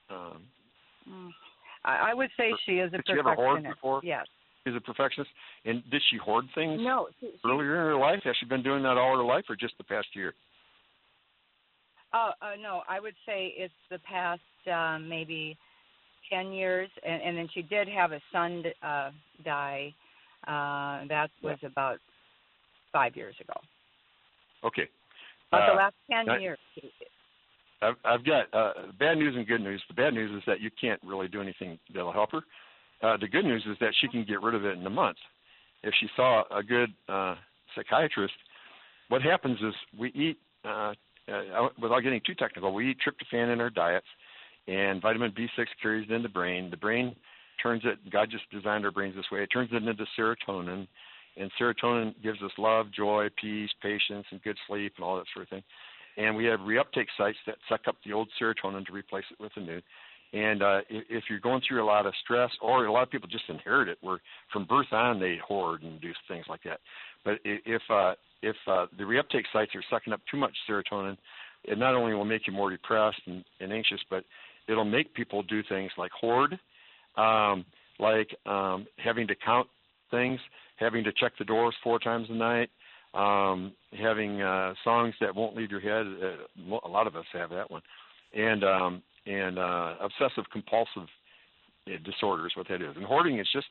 [0.09, 0.43] um,
[1.09, 1.31] Mm.
[1.83, 3.75] I, I would say she is a Did she ever hoard perfectionist.
[3.81, 4.01] before?
[4.03, 4.27] Yes.
[4.63, 5.31] she's a perfectionist.
[5.65, 7.07] And did she hoard things No.
[7.19, 8.19] She, she, earlier in her life?
[8.23, 10.33] Has she been doing that all her life, or just the past year?
[12.13, 15.57] Oh, uh, no, I would say it's the past um, maybe
[16.31, 16.89] 10 years.
[17.05, 19.11] And, and then she did have a son uh,
[19.45, 19.93] die.
[20.47, 21.99] Uh, that was about
[22.91, 23.53] five years ago.
[24.63, 24.87] Okay.
[25.49, 26.59] About the Uh, last 10 I- years.
[27.83, 29.81] I've, I've got uh, bad news and good news.
[29.87, 32.41] The bad news is that you can't really do anything that'll help her.
[33.01, 35.17] Uh, the good news is that she can get rid of it in a month.
[35.81, 37.35] If she saw a good uh,
[37.75, 38.35] psychiatrist,
[39.09, 40.93] what happens is we eat, uh,
[41.27, 44.05] uh, without getting too technical, we eat tryptophan in our diets,
[44.67, 46.69] and vitamin B6 carries it in the brain.
[46.69, 47.15] The brain
[47.61, 50.87] turns it, God just designed our brains this way, it turns it into serotonin,
[51.37, 55.43] and serotonin gives us love, joy, peace, patience, and good sleep, and all that sort
[55.43, 55.63] of thing
[56.17, 59.51] and we have reuptake sites that suck up the old serotonin to replace it with
[59.55, 59.81] the new.
[60.33, 63.11] And uh, if, if you're going through a lot of stress, or a lot of
[63.11, 64.19] people just inherit it, where
[64.51, 66.79] from birth on they hoard and do things like that.
[67.23, 71.17] But if uh, if uh, the reuptake sites are sucking up too much serotonin,
[71.63, 74.23] it not only will make you more depressed and, and anxious, but
[74.67, 76.59] it'll make people do things like hoard,
[77.17, 77.65] um,
[77.99, 79.67] like um, having to count
[80.09, 80.39] things,
[80.77, 82.69] having to check the doors four times a night,
[83.13, 86.07] um, having uh, songs that won't leave your head.
[86.07, 87.81] Uh, a lot of us have that one,
[88.33, 91.07] and um, and uh, obsessive compulsive
[91.87, 92.95] uh, disorder is what that is.
[92.95, 93.67] And hoarding is just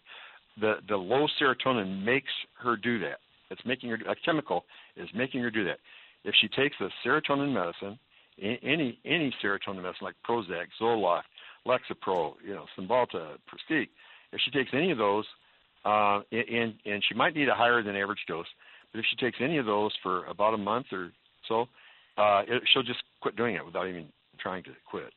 [0.60, 2.30] the the low serotonin makes
[2.62, 3.18] her do that.
[3.50, 4.64] It's making her a chemical
[4.96, 5.78] is making her do that.
[6.24, 7.98] If she takes a serotonin medicine,
[8.40, 11.22] any any serotonin medicine like Prozac, Zoloft,
[11.66, 13.88] Lexapro, you know, Cymbalta, Pristiq,
[14.32, 15.24] if she takes any of those,
[15.84, 18.46] uh, and and she might need a higher than average dose,
[18.92, 21.12] but if she takes any of those for about a month or
[21.48, 21.62] so,
[22.16, 24.06] uh, it, she'll just quit doing it without even
[24.38, 25.12] trying to quit.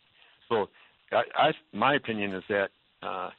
[0.49, 0.67] So,
[1.11, 2.69] I, I my opinion is that
[3.01, 3.29] uh,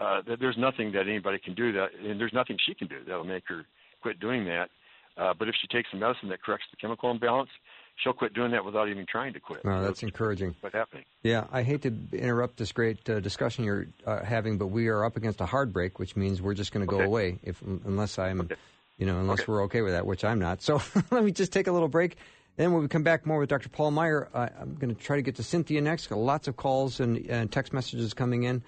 [0.00, 2.96] uh, that there's nothing that anybody can do that, and there's nothing she can do
[3.06, 3.64] that'll make her
[4.00, 4.70] quit doing that.
[5.16, 7.50] Uh, but if she takes some medicine that corrects the chemical imbalance,
[7.96, 9.62] she'll quit doing that without even trying to quit.
[9.64, 10.54] Well, that's encouraging.
[10.60, 11.04] what's happening.
[11.22, 15.04] Yeah, I hate to interrupt this great uh, discussion you're uh, having, but we are
[15.04, 18.18] up against a hard break, which means we're just going to go away if unless
[18.18, 18.54] I'm, Okay.
[18.98, 19.52] you know, unless Okay.
[19.52, 20.62] we're okay with that, which I'm not.
[20.62, 22.16] So let me just take a little break.
[22.56, 23.68] Then when we come back more with Dr.
[23.68, 26.06] Paul Meier, uh, I'm going to try to get to Cynthia next.
[26.06, 28.62] Got lots of calls and, and text messages coming in.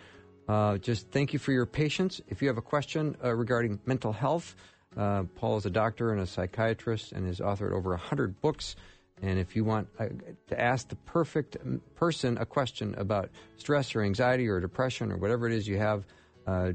[0.49, 2.21] Uh, just thank you for your patience.
[2.29, 4.55] If you have a question uh, regarding mental health,
[4.97, 8.77] uh, Paul is a doctor and a psychiatrist and has authored over 100 books.
[9.21, 10.07] And if you want uh,
[10.49, 11.57] to ask the perfect
[11.95, 16.05] person a question about stress or anxiety or depression or whatever it is you have,
[16.47, 16.73] uh,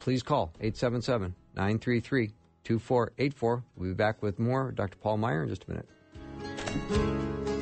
[0.00, 2.32] please call 877 933
[2.64, 3.64] 2484.
[3.76, 4.72] We'll be back with more.
[4.72, 4.96] Dr.
[4.98, 7.55] Paul Meier in just a minute.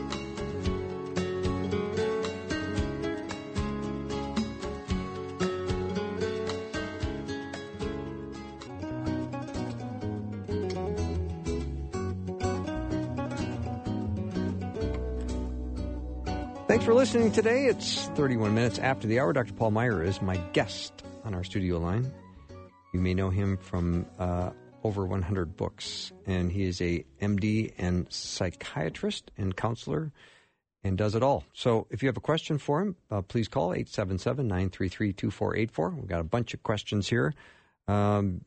[17.05, 17.67] Listening today.
[17.67, 19.35] It's 31 minutes after the hour.
[19.35, 19.53] Dr.
[19.53, 22.11] Paul Meier is my guest on our studio line.
[22.95, 28.11] You may know him from uh, over 100 books, and he is a MD and
[28.11, 30.13] psychiatrist and counselor
[30.83, 31.45] and does it all.
[31.53, 35.91] So if you have a question for him, uh, please call 877 933 2484.
[35.91, 37.35] We've got a bunch of questions here.
[37.87, 38.47] Um,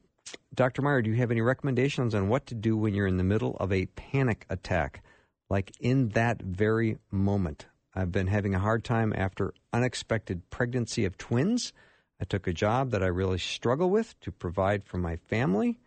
[0.55, 0.81] Dr.
[0.81, 3.55] Meier, do you have any recommendations on what to do when you're in the middle
[3.57, 5.03] of a panic attack,
[5.47, 7.67] like in that very moment?
[7.97, 11.73] I've been having a hard time after unexpected pregnancy of twins.
[12.21, 15.79] I took a job that I really struggle with to provide for my family.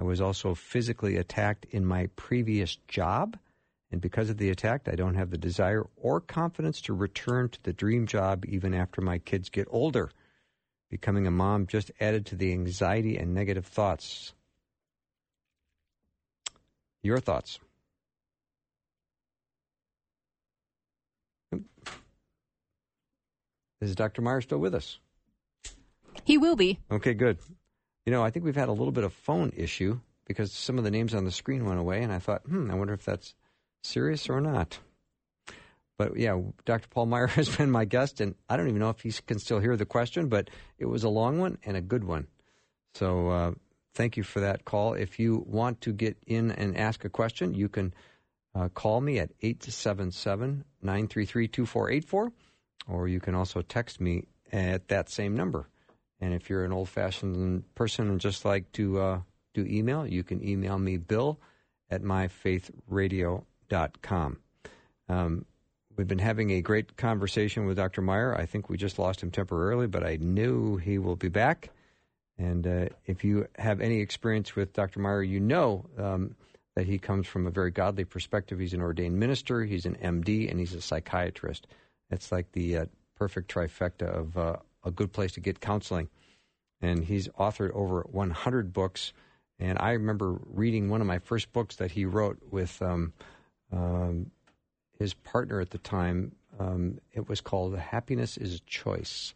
[0.00, 3.36] I was also physically attacked in my previous job.
[3.92, 7.62] And because of the attack, I don't have the desire or confidence to return to
[7.62, 10.10] the dream job even after my kids get older.
[10.88, 14.32] Becoming a mom just added to the anxiety and negative thoughts.
[17.02, 17.58] Your thoughts?
[23.80, 24.22] Is Dr.
[24.22, 24.98] Meier still with us?
[26.24, 26.78] He will be.
[26.90, 27.38] Okay, good.
[28.04, 30.84] You know, I think we've had a little bit of phone issue because some of
[30.84, 33.34] the names on the screen went away, and I thought, hmm, I wonder if that's
[33.82, 34.78] serious or not.
[35.96, 36.88] But yeah, Dr.
[36.88, 39.60] Paul Meier has been my guest, and I don't even know if he can still
[39.60, 42.26] hear the question, but it was a long one and a good one.
[42.94, 43.52] So uh,
[43.94, 44.94] thank you for that call.
[44.94, 47.92] If you want to get in and ask a question, you can
[48.54, 52.32] uh, call me at 877 933 2484,
[52.86, 55.68] or you can also text me at that same number.
[56.20, 59.20] And if you're an old fashioned person and just like to uh,
[59.54, 61.38] do email, you can email me, bill
[61.90, 64.36] at myfaithradio.com.
[65.08, 65.44] Um,
[65.96, 68.02] we've been having a great conversation with Dr.
[68.02, 68.34] Meier.
[68.34, 71.70] I think we just lost him temporarily, but I knew he will be back.
[72.36, 75.00] And uh, if you have any experience with Dr.
[75.00, 76.34] Meier, you know um,
[76.76, 78.58] that he comes from a very godly perspective.
[78.58, 81.66] He's an ordained minister, he's an MD, and he's a psychiatrist.
[82.10, 86.08] It's like the uh, perfect trifecta of uh, a good place to get counseling.
[86.80, 89.12] And he's authored over 100 books.
[89.58, 93.12] And I remember reading one of my first books that he wrote with um,
[93.72, 94.30] um,
[94.98, 96.32] his partner at the time.
[96.58, 99.34] Um, it was called Happiness is a Choice.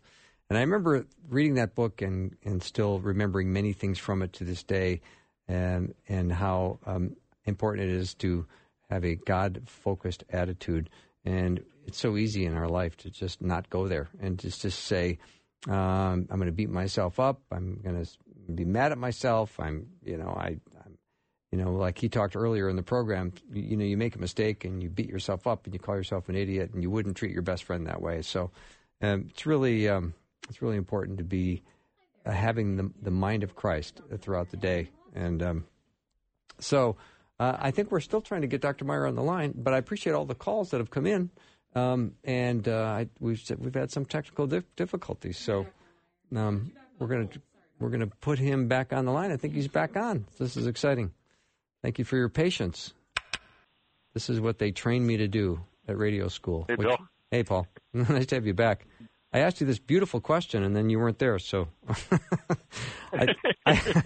[0.48, 4.44] And I remember reading that book and, and still remembering many things from it to
[4.44, 5.00] this day
[5.48, 8.46] and, and how um, important it is to
[8.90, 10.90] have a God focused attitude.
[11.24, 14.84] And it's so easy in our life to just not go there and just, just
[14.84, 15.18] say,
[15.68, 17.40] um, I'm going to beat myself up.
[17.50, 19.58] I'm going to be mad at myself.
[19.58, 20.98] I'm, you know, I, I'm,
[21.50, 24.18] you know, like he talked earlier in the program, you, you, know, you make a
[24.18, 27.16] mistake and you beat yourself up and you call yourself an idiot and you wouldn't
[27.16, 28.22] treat your best friend that way.
[28.22, 28.50] So
[29.00, 30.14] um, it's really, um,
[30.48, 31.62] it's really important to be
[32.24, 34.90] uh, having the, the mind of Christ throughout the day.
[35.14, 35.64] And um,
[36.58, 36.96] so
[37.38, 38.84] uh, I think we're still trying to get Dr.
[38.84, 41.30] Meier on the line, but I appreciate all the calls that have come in.
[41.74, 45.66] Um, and uh, I, we've we've had some technical dif- difficulties, so
[46.36, 47.28] um, we're gonna
[47.78, 49.32] we're gonna put him back on the line.
[49.32, 50.26] I think he's back on.
[50.38, 51.12] This is exciting.
[51.82, 52.92] Thank you for your patience.
[54.12, 56.66] This is what they trained me to do at radio school.
[56.68, 56.98] Hey, which, Bill.
[57.30, 57.66] Hey, Paul.
[57.94, 58.86] nice to have you back.
[59.32, 61.38] I asked you this beautiful question, and then you weren't there.
[61.38, 61.68] So
[63.12, 63.28] I,
[63.64, 64.02] I,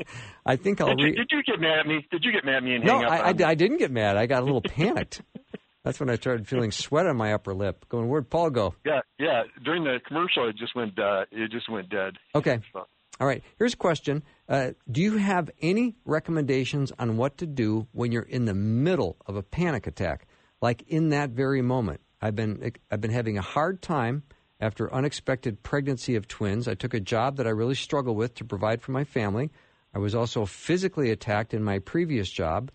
[0.46, 0.94] I, think I'll.
[0.94, 2.06] Did you, did you, get mad at me?
[2.12, 3.10] Did you get mad at me and no, hang up?
[3.10, 4.16] I, I, I didn't get mad.
[4.16, 5.22] I got a little panicked.
[5.86, 7.88] That's when I started feeling sweat on my upper lip.
[7.88, 8.74] Going, where'd Paul go?
[8.84, 9.44] Yeah, yeah.
[9.64, 10.98] During the commercial, it just went.
[10.98, 12.14] Uh, it just went dead.
[12.34, 12.58] Okay.
[12.72, 12.88] So.
[13.20, 13.40] All right.
[13.56, 14.24] Here's a question.
[14.48, 19.16] Uh, do you have any recommendations on what to do when you're in the middle
[19.26, 20.26] of a panic attack,
[20.60, 22.00] like in that very moment?
[22.20, 24.24] I've been I've been having a hard time
[24.58, 26.66] after unexpected pregnancy of twins.
[26.66, 29.52] I took a job that I really struggle with to provide for my family.
[29.94, 32.72] I was also physically attacked in my previous job.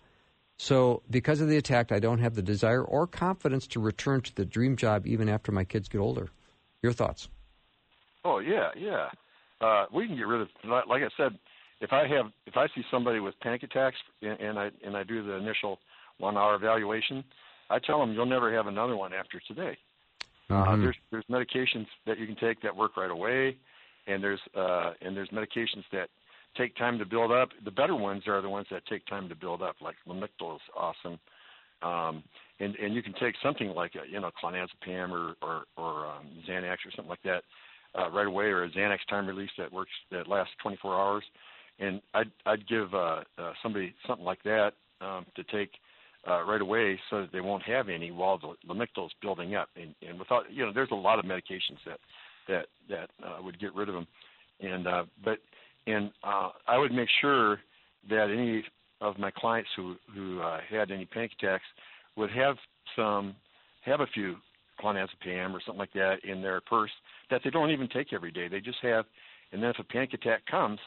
[0.62, 4.32] So, because of the attack, I don't have the desire or confidence to return to
[4.32, 6.28] the dream job even after my kids get older.
[6.82, 7.28] Your thoughts?
[8.24, 9.08] Oh yeah, yeah.
[9.60, 10.48] Uh, we can get rid of.
[10.64, 11.36] Like I said,
[11.80, 15.02] if I have, if I see somebody with panic attacks and, and I and I
[15.02, 15.80] do the initial
[16.18, 17.24] one-hour evaluation,
[17.68, 19.76] I tell them you'll never have another one after today.
[20.48, 20.74] Uh, mm-hmm.
[20.74, 23.56] Uh, there's there's medications that you can take that work right away,
[24.06, 26.08] and there's uh, and there's medications that
[26.56, 27.50] take time to build up.
[27.64, 30.62] The better ones are the ones that take time to build up, like Lamictal is
[30.76, 31.18] awesome.
[31.82, 32.22] Um,
[32.60, 36.28] and and you can take something like a, you know clonazepam or or, or um,
[36.48, 37.42] Xanax or something like that
[37.98, 41.24] uh, right away, or a Xanax time release that works that lasts 24 hours.
[41.78, 45.70] And I'd I'd give uh, uh, somebody something like that um, to take
[46.28, 49.68] uh, right away so that they won't have any while the Lamictal is building up.
[49.76, 51.98] And, and without you know, there's a lot of medications that
[52.48, 54.06] that that uh, would get rid of them.
[54.60, 55.38] And uh, but
[55.86, 57.58] and uh, I would make sure
[58.08, 58.64] that any
[59.00, 61.64] of my clients who who uh, had any panic attacks
[62.16, 62.56] would have
[62.96, 63.34] some
[63.84, 64.36] have a few
[64.80, 66.90] clonazepam or something like that in their purse
[67.30, 68.48] that they don't even take every day.
[68.48, 69.04] They just have,
[69.52, 70.78] and then if a panic attack comes,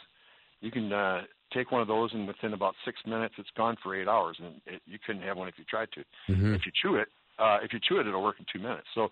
[0.61, 1.21] you can uh,
[1.53, 4.55] take one of those, and within about six minutes, it's gone for eight hours, and
[4.65, 6.01] it, you couldn't have one if you tried to.
[6.31, 6.53] Mm-hmm.
[6.53, 7.07] If you chew it,
[7.39, 8.87] uh, if you chew it, it'll work in two minutes.
[8.93, 9.09] So,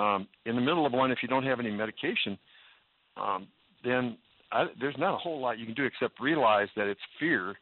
[0.00, 2.38] um, in the middle of one, if you don't have any medication,
[3.16, 3.46] um,
[3.84, 4.16] then
[4.52, 7.54] I, there's not a whole lot you can do except realize that it's fear.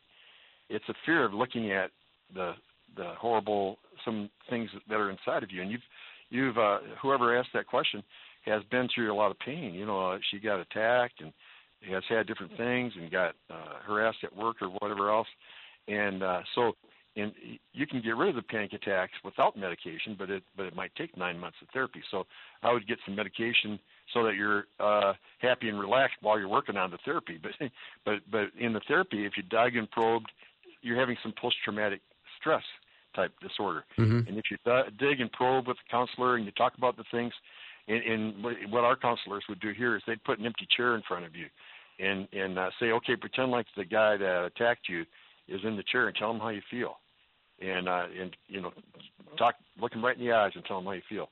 [0.68, 1.90] It's a fear of looking at
[2.34, 2.52] the
[2.96, 5.80] the horrible some things that are inside of you, and you've
[6.30, 8.02] you've uh, whoever asked that question
[8.44, 9.74] has been through a lot of pain.
[9.74, 11.32] You know, uh, she got attacked and
[11.90, 15.28] has had different things and got uh, harassed at work or whatever else,
[15.88, 16.72] and uh, so
[17.16, 17.32] and
[17.72, 20.94] you can get rid of the panic attacks without medication, but it but it might
[20.94, 22.02] take nine months of therapy.
[22.10, 22.26] So
[22.62, 23.78] I would get some medication
[24.14, 27.38] so that you're uh, happy and relaxed while you're working on the therapy.
[27.42, 27.52] But
[28.04, 30.30] but but in the therapy, if you dig and probed,
[30.80, 32.00] you're having some post-traumatic
[32.40, 32.64] stress
[33.14, 33.84] type disorder.
[33.98, 34.28] Mm-hmm.
[34.28, 34.56] And if you
[34.98, 37.32] dig and probe with the counselor and you talk about the things,
[37.88, 41.02] and, and what our counselors would do here is they'd put an empty chair in
[41.06, 41.46] front of you,
[41.98, 45.04] and and uh, say, okay, pretend like the guy that attacked you
[45.48, 46.98] is in the chair and tell him how you feel,
[47.62, 48.72] and uh, and you know,
[49.38, 51.28] talk, look him right in the eyes and tell him how you feel.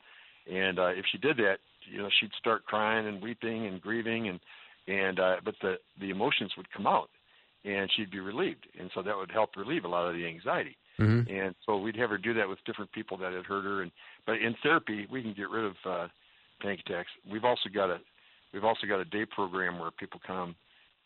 [0.50, 1.58] And uh, if she did that,
[1.90, 4.40] you know she'd start crying and weeping and grieving and
[4.88, 7.10] and uh, but the the emotions would come out
[7.64, 10.76] and she'd be relieved, and so that would help relieve a lot of the anxiety.
[10.98, 11.32] Mm-hmm.
[11.32, 13.82] And so we'd have her do that with different people that had hurt her.
[13.82, 13.90] And
[14.26, 16.08] but in therapy, we can get rid of uh,
[16.60, 17.10] panic attacks.
[17.30, 17.98] We've also got a
[18.52, 20.54] we've also got a day program where people come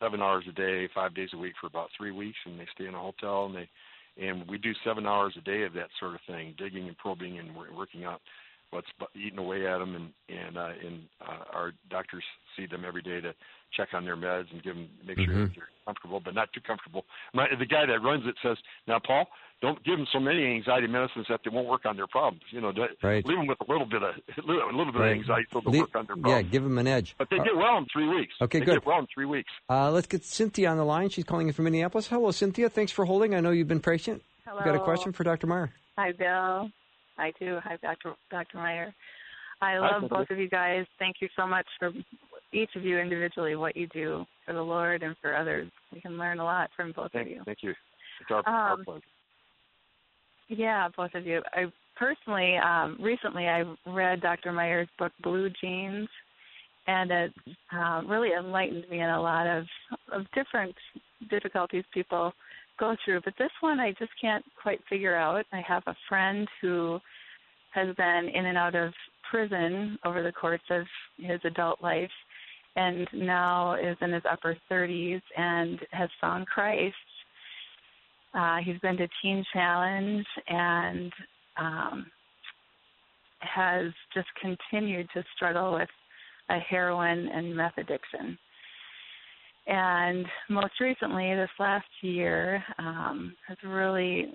[0.00, 2.86] seven hours a day, five days a week for about three weeks, and they stay
[2.86, 3.68] in a hotel and they
[4.20, 7.38] and we do seven hours a day of that sort of thing, digging and probing
[7.38, 8.20] and working out
[8.74, 12.24] what's eating away at them, and and uh, and uh, our doctors
[12.56, 13.32] see them every day to
[13.72, 15.46] check on their meds and give them make sure Mhm.
[15.48, 17.04] that they're comfortable, but not too comfortable.
[17.32, 18.56] My, the guy that runs it says,
[18.86, 19.26] "Now, Paul,
[19.60, 22.42] don't give them so many anxiety medicines that they won't work on their problems.
[22.50, 23.24] You know, don't- Right.
[23.26, 25.12] leave them with a little bit of a little bit Right.
[25.12, 26.30] of anxiety so they'll Le- work on their problems.
[26.30, 27.14] yeah, give them an edge.
[27.18, 28.34] But they Uh, get well in three weeks.
[28.40, 28.74] Okay, they good.
[28.74, 29.50] Get well in three weeks.
[29.68, 31.08] Uh, let's get Cynthia on the line.
[31.08, 32.08] She's calling in from Minneapolis.
[32.08, 32.68] Hello, Cynthia.
[32.68, 33.34] Thanks for holding.
[33.34, 34.22] I know you've been patient.
[34.44, 34.58] Hello.
[34.58, 35.46] You got a question for Dr.
[35.46, 35.72] Meier?
[35.98, 36.70] Hi, Bill.
[37.18, 37.58] I do.
[37.64, 38.14] Hi, Dr.
[38.30, 38.56] Dr.
[38.58, 38.94] Meier.
[39.60, 40.08] I love Cynthia.
[40.08, 40.84] both of you guys.
[40.98, 41.90] Thank you so much for
[42.52, 45.70] each of you individually, what you do for the Lord and for others.
[45.92, 47.42] We can learn a lot from both Thank, of you.
[47.44, 47.70] thank you.
[48.20, 49.00] It's our, our Um, pleasure.
[50.48, 51.42] Yeah, both of you.
[51.52, 54.52] I personally, um, recently, I read Dr.
[54.52, 56.08] Meier's book Blue Genes,
[56.86, 57.32] and it
[57.72, 59.64] uh, really enlightened me in a lot of
[60.12, 60.74] of different
[61.30, 62.32] difficulties people
[62.78, 63.20] go through.
[63.24, 65.46] But this one, I just can't quite figure out.
[65.52, 66.98] I have a friend who
[67.72, 68.92] has been in and out of
[69.30, 70.84] prison over the course of
[71.18, 72.10] his adult life,
[72.76, 76.94] and now is in his upper 30s and has found Christ
[78.34, 81.12] uh, he's been to Teen Challenge and
[81.56, 82.06] um,
[83.38, 85.88] has just continued to struggle with
[86.50, 88.36] a heroin and meth addiction.
[89.66, 94.34] And most recently, this last year, um, has really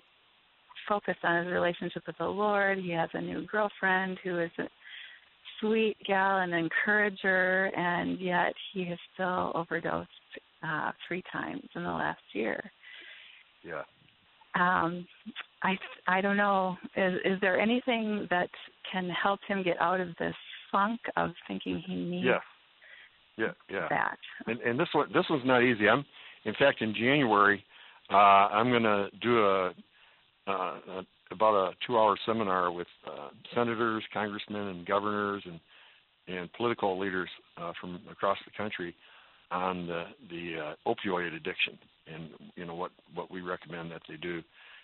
[0.88, 2.80] focused on his relationship with the Lord.
[2.80, 4.64] He has a new girlfriend who is a
[5.60, 10.10] sweet gal and encourager, and yet he has still overdosed
[10.64, 12.72] uh, three times in the last year
[13.64, 13.84] Yeah.
[14.56, 15.08] um,
[15.64, 16.78] I I don't know.
[16.96, 18.50] Is is there anything that
[18.92, 20.36] can help him get out of this
[20.72, 22.40] funk of thinking he needs Yeah.
[23.40, 23.52] Yeah.
[23.70, 23.88] Yeah.
[23.90, 24.18] that?
[24.48, 25.88] and, and this one this one's not easy.
[25.88, 26.06] I'm
[26.46, 27.64] in fact in January
[28.12, 29.68] uh, I'm going to do a,
[30.48, 35.60] uh, a about a two hour seminar with uh, senators, congressmen, and governors and
[36.28, 38.96] and political leaders uh, from across the country
[39.52, 41.78] on the the uh, opioid addiction
[42.14, 44.42] and you know what what we recommend that they do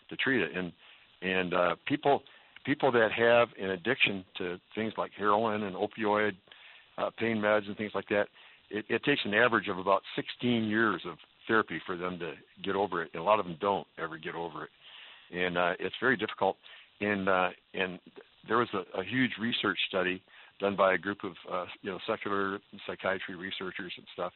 [0.10, 0.72] to treat it and
[1.22, 2.24] and uh, people
[2.66, 6.34] people that have an addiction to things like heroin and opioid
[6.98, 8.28] uh, pain meds and things like that
[8.70, 11.16] it, it takes an average of about 16 years of
[11.48, 13.12] therapy for them to get over it.
[13.14, 14.70] And a lot of them don't ever get over it,
[15.36, 16.58] and uh, it's very difficult.
[17.02, 18.00] And uh, and
[18.48, 20.22] there was a, a huge research study
[20.60, 24.34] done by a group of uh, you know secular psychiatry researchers and stuff.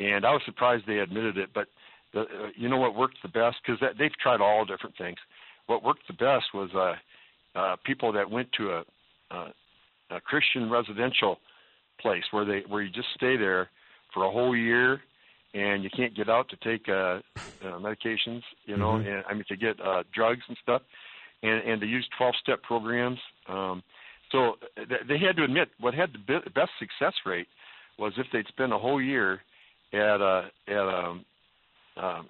[0.00, 1.68] And I was surprised they admitted it, but
[2.12, 2.24] the, uh,
[2.56, 5.18] you know what worked the best because they've tried all different things.
[5.66, 8.84] What worked the best was uh, uh, people that went to a,
[9.30, 9.52] a,
[10.10, 11.38] a Christian residential
[12.02, 13.70] place where they where you just stay there
[14.12, 15.00] for a whole year
[15.54, 17.20] and you can't get out to take uh,
[17.64, 19.06] uh medications you know Mhm.
[19.06, 20.82] and i mean to get uh drugs and stuff
[21.42, 23.82] and and to use 12 step programs um
[24.32, 27.48] so th- they had to admit what had the be- best success rate
[27.98, 29.40] was if they'd spend a whole year
[29.92, 31.14] at a at a
[32.02, 32.28] um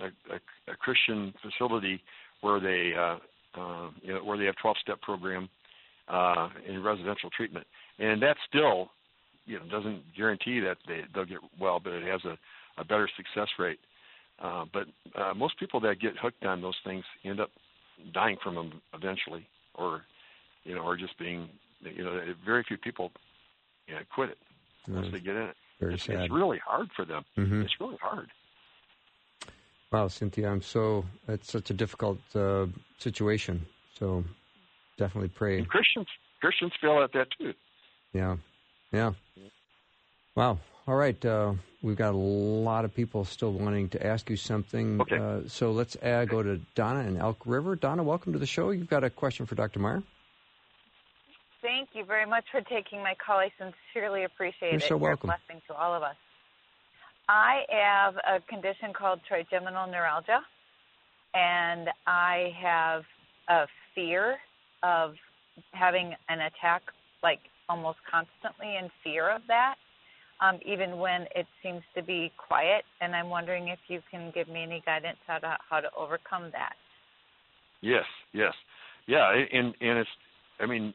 [0.00, 0.04] a,
[0.34, 2.00] a, a christian facility
[2.40, 5.48] where they uh um you know where they have 12 step program
[6.08, 7.66] uh in residential treatment
[7.98, 8.90] and that still
[9.46, 12.38] you know doesn't guarantee that they they'll get well, but it has a,
[12.80, 13.80] a better success rate.
[14.40, 14.86] Uh, but
[15.20, 17.50] uh, most people that get hooked on those things end up
[18.12, 20.02] dying from them eventually, or
[20.64, 21.48] you know, or just being
[21.80, 23.10] you know, very few people
[23.86, 24.38] you know, quit it
[24.88, 25.56] once Mm, they get in it.
[25.80, 26.16] Very It's, sad.
[26.16, 27.24] it's really hard for them.
[27.36, 27.62] Mhm.
[27.64, 28.28] It's really hard.
[29.92, 32.66] Wow, Cynthia, I'm so it's such a difficult uh,
[32.98, 33.66] situation.
[33.98, 34.24] So
[34.96, 35.58] definitely pray.
[35.58, 36.08] And Christians
[36.40, 37.52] Christians feel at that too.
[38.12, 38.36] Yeah,
[38.92, 39.12] yeah.
[40.34, 40.58] Wow.
[40.86, 45.00] All right, uh, we've got a lot of people still wanting to ask you something.
[45.00, 45.16] Okay.
[45.16, 47.76] Uh, so let's uh, go to Donna in Elk River.
[47.76, 48.70] Donna, welcome to the show.
[48.70, 49.78] You've got a question for Dr.
[49.78, 50.02] Meier.
[51.60, 53.38] Thank you very much for taking my call.
[53.38, 54.82] I sincerely appreciate You're it.
[54.82, 55.30] so You're welcome.
[55.30, 56.16] a blessing to all of us.
[57.28, 60.40] I have a condition called trigeminal neuralgia,
[61.34, 63.04] and I have
[63.48, 64.38] a fear
[64.82, 65.14] of
[65.72, 66.82] having an attack,
[67.22, 67.38] like
[67.68, 69.76] almost constantly in fear of that,
[70.40, 72.84] um, even when it seems to be quiet.
[73.00, 76.50] And I'm wondering if you can give me any guidance how to how to overcome
[76.52, 76.74] that.
[77.80, 78.54] Yes, yes,
[79.06, 80.10] yeah, and and it's,
[80.60, 80.94] I mean,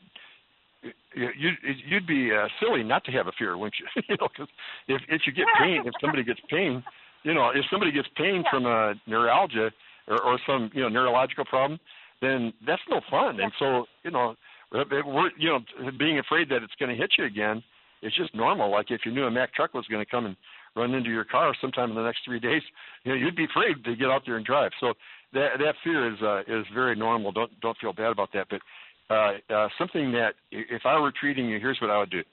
[1.15, 1.51] you
[1.85, 4.01] you'd be uh, silly not to have a fear, wouldn't you?
[4.09, 4.47] you know, because
[4.87, 6.83] if if you get pain, if somebody gets pain,
[7.23, 9.71] you know, if somebody gets pain from a neuralgia
[10.07, 11.79] or, or some you know neurological problem,
[12.21, 13.39] then that's no fun.
[13.39, 14.35] And so you know,
[14.71, 17.63] we're you know being afraid that it's going to hit you again.
[18.01, 18.71] It's just normal.
[18.71, 20.35] Like if you knew a Mack truck was going to come and
[20.75, 22.61] run into your car sometime in the next three days,
[23.03, 24.71] you know, you'd be afraid to get out there and drive.
[24.79, 24.93] So
[25.33, 27.31] that that fear is uh, is very normal.
[27.31, 28.47] Don't don't feel bad about that.
[28.49, 28.61] But
[29.09, 32.23] uh, uh, something that if I were treating you, here's what I would do.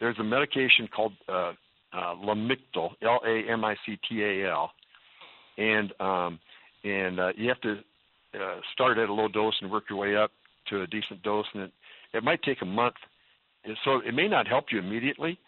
[0.00, 1.52] There's a medication called uh,
[1.92, 4.70] uh, Lamictal, L-A-M-I-C-T-A-L,
[5.56, 6.38] and um,
[6.84, 7.78] and uh, you have to
[8.34, 10.30] uh, start at a low dose and work your way up
[10.70, 11.72] to a decent dose, and it,
[12.14, 12.94] it might take a month.
[13.84, 15.38] So it may not help you immediately,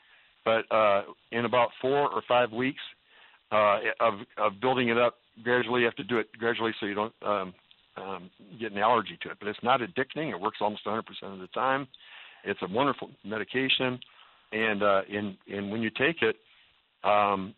[0.45, 1.03] but uh,
[1.33, 2.81] in about four or five weeks
[3.53, 6.95] uh, of of building it up gradually, you have to do it gradually so you
[6.95, 7.55] don't um,
[7.97, 9.37] um, get an allergy to it.
[9.39, 11.89] But it's not addicting; it works almost 100% of the time.
[12.45, 13.99] It's a wonderful medication,
[14.53, 16.37] and uh, and and when you take it,
[17.05, 17.55] um,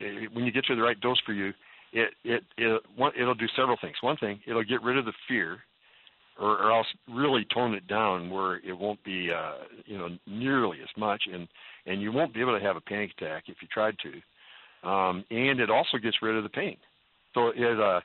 [0.00, 1.52] it, when you get to the right dose for you,
[1.92, 2.82] it it it
[3.18, 3.96] it'll do several things.
[4.00, 5.58] One thing, it'll get rid of the fear
[6.40, 10.78] or, or else really tone it down where it won't be uh, you know nearly
[10.82, 11.48] as much, and
[11.86, 14.88] and you won't be able to have a panic attack if you tried to.
[14.88, 16.76] Um, and it also gets rid of the pain,
[17.34, 18.00] so it uh,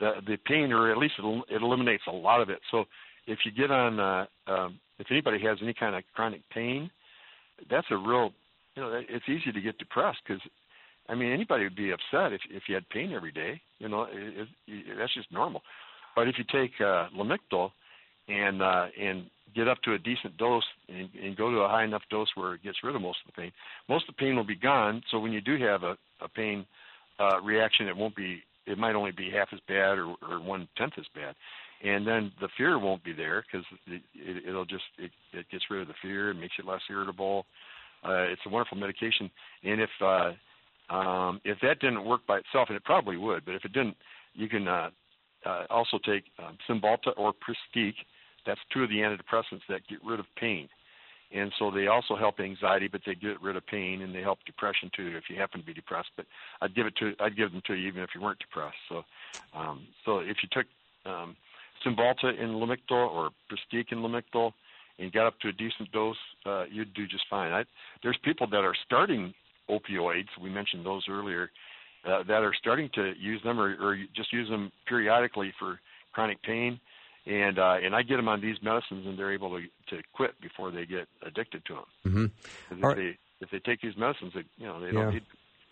[0.00, 2.60] the the pain, or at least it, it eliminates a lot of it.
[2.70, 2.84] So
[3.26, 6.90] if you get on, uh, um, if anybody has any kind of chronic pain,
[7.70, 8.32] that's a real,
[8.74, 10.42] you know, it's easy to get depressed because
[11.08, 13.60] I mean, anybody would be upset if if you had pain every day.
[13.78, 15.62] You know, it, it, that's just normal.
[16.14, 17.70] But if you take uh, Lamictal
[18.28, 21.84] and uh, and get up to a decent dose and, and go to a high
[21.84, 23.52] enough dose where it gets rid of most of the pain,
[23.88, 25.02] most of the pain will be gone.
[25.10, 26.66] So when you do have a, a pain
[27.20, 28.42] uh, reaction, it won't be.
[28.66, 31.34] It might only be half as bad or, or one tenth as bad,
[31.84, 35.64] and then the fear won't be there because it, it, it'll just it, it gets
[35.70, 36.30] rid of the fear.
[36.30, 37.44] It makes it less irritable.
[38.02, 39.30] Uh, it's a wonderful medication,
[39.64, 40.32] and if uh,
[40.94, 43.96] um, if that didn't work by itself, and it probably would, but if it didn't,
[44.34, 44.90] you can uh,
[45.44, 47.94] uh, also take um, Cymbalta or Pristiq.
[48.46, 50.68] That's two of the antidepressants that get rid of pain.
[51.32, 54.38] And so they also help anxiety, but they get rid of pain and they help
[54.46, 56.10] depression too if you happen to be depressed.
[56.16, 56.26] But
[56.60, 58.76] I'd give it to I'd give them to you even if you weren't depressed.
[58.88, 59.04] So
[59.52, 60.66] um, so if you took
[61.06, 61.36] um,
[61.84, 64.52] Cymbalta in Lamictal or Pristiq in Lamictal
[64.98, 66.16] and got up to a decent dose,
[66.46, 67.52] uh, you'd do just fine.
[67.52, 67.64] I,
[68.02, 69.34] there's people that are starting
[69.68, 70.28] opioids.
[70.40, 71.50] We mentioned those earlier.
[72.06, 75.80] Uh, that are starting to use them or, or just use them periodically for
[76.12, 76.78] chronic pain
[77.26, 79.62] and uh, and I get them on these medicines, and they're able to
[79.96, 81.84] to quit before they get addicted to them.
[82.06, 82.24] Mm-hmm.
[82.76, 82.96] If right.
[82.96, 85.22] they if they take these medicines, they, you know they don't need.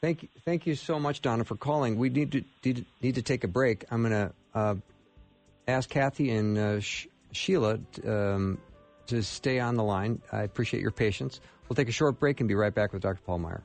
[0.01, 1.97] Thank you, thank you so much, Donna, for calling.
[1.97, 3.85] We need to need, need to take a break.
[3.91, 4.75] I'm going to uh,
[5.69, 8.59] ask Kathy and uh, Sh- Sheila um,
[9.07, 10.21] to stay on the line.
[10.33, 11.41] I appreciate your patience.
[11.69, 13.21] We'll take a short break and be right back with Dr.
[13.25, 13.63] Paul Meier.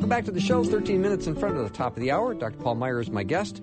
[0.00, 0.64] Welcome back to the show.
[0.64, 2.32] 13 minutes in front of the top of the hour.
[2.32, 2.56] Dr.
[2.56, 3.62] Paul Meier is my guest.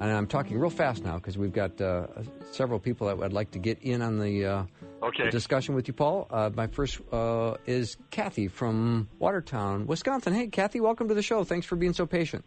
[0.00, 2.06] And I'm talking real fast now because we've got uh,
[2.52, 4.64] several people that I'd like to get in on the, uh,
[5.02, 5.26] okay.
[5.26, 6.26] the discussion with you, Paul.
[6.30, 10.32] Uh, my first uh, is Kathy from Watertown, Wisconsin.
[10.32, 11.44] Hey, Kathy, welcome to the show.
[11.44, 12.46] Thanks for being so patient.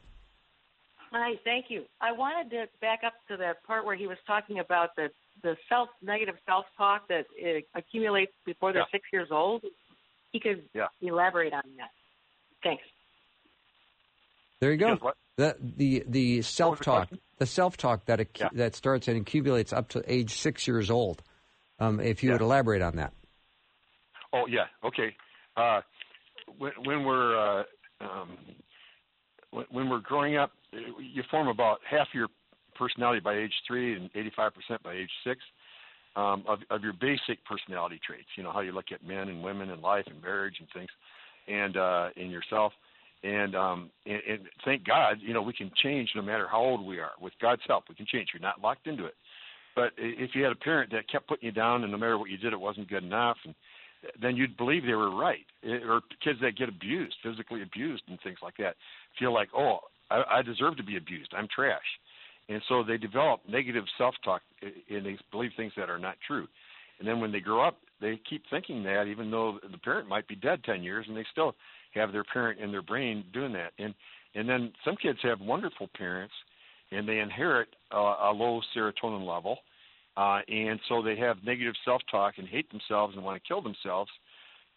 [1.12, 1.84] Hi, thank you.
[2.02, 5.10] I wanted to back up to that part where he was talking about the
[5.44, 7.28] the self negative self talk that
[7.76, 8.98] accumulates before they're yeah.
[8.98, 9.62] six years old.
[10.32, 10.88] He could yeah.
[11.02, 11.92] elaborate on that.
[12.64, 12.82] Thanks.
[14.60, 14.98] There you go.
[15.38, 18.50] The the the self talk, the self talk that yeah.
[18.54, 21.22] that starts and accumulates up to age six years old.
[21.80, 22.36] Um, if you yeah.
[22.36, 23.14] would elaborate on that.
[24.34, 25.16] Oh yeah, okay.
[25.56, 25.82] Uh,
[26.58, 27.64] when, when we're uh,
[28.02, 28.38] um,
[29.52, 32.28] when, when, we're growing up, you form about half your
[32.76, 34.52] personality by age three and 85%
[34.84, 35.40] by age six
[36.16, 38.28] um, of, of your basic personality traits.
[38.36, 40.90] You know how you look at men and women and life and marriage and things,
[41.48, 42.74] and uh, in yourself
[43.24, 46.86] and um and, and thank god you know we can change no matter how old
[46.86, 47.12] we are.
[47.20, 48.30] With god's help we can change.
[48.34, 49.16] You're not locked into it.
[49.76, 52.30] But if you had a parent that kept putting you down and no matter what
[52.30, 53.56] you did it wasn't good enough and
[54.22, 55.46] then you'd believe they were right.
[55.66, 58.76] Or kids that get abused physically abused and things like that
[59.20, 59.80] feel like oh
[60.12, 61.34] i, I deserve to be abused.
[61.36, 61.82] I'm trash.
[62.50, 66.48] And so they develop negative self-talk and they believe things that are not true.
[67.00, 70.28] And then when they grow up they keep thinking that even though the parent might
[70.28, 71.56] be dead 10 years and they still
[71.94, 73.74] have their parent in their brain doing that.
[73.80, 73.94] And
[74.36, 76.34] and then some kids have wonderful parents,
[76.92, 79.58] and they inherit uh, a low serotonin level,
[80.16, 84.12] uh, and so they have negative self-talk and hate themselves and want to kill themselves,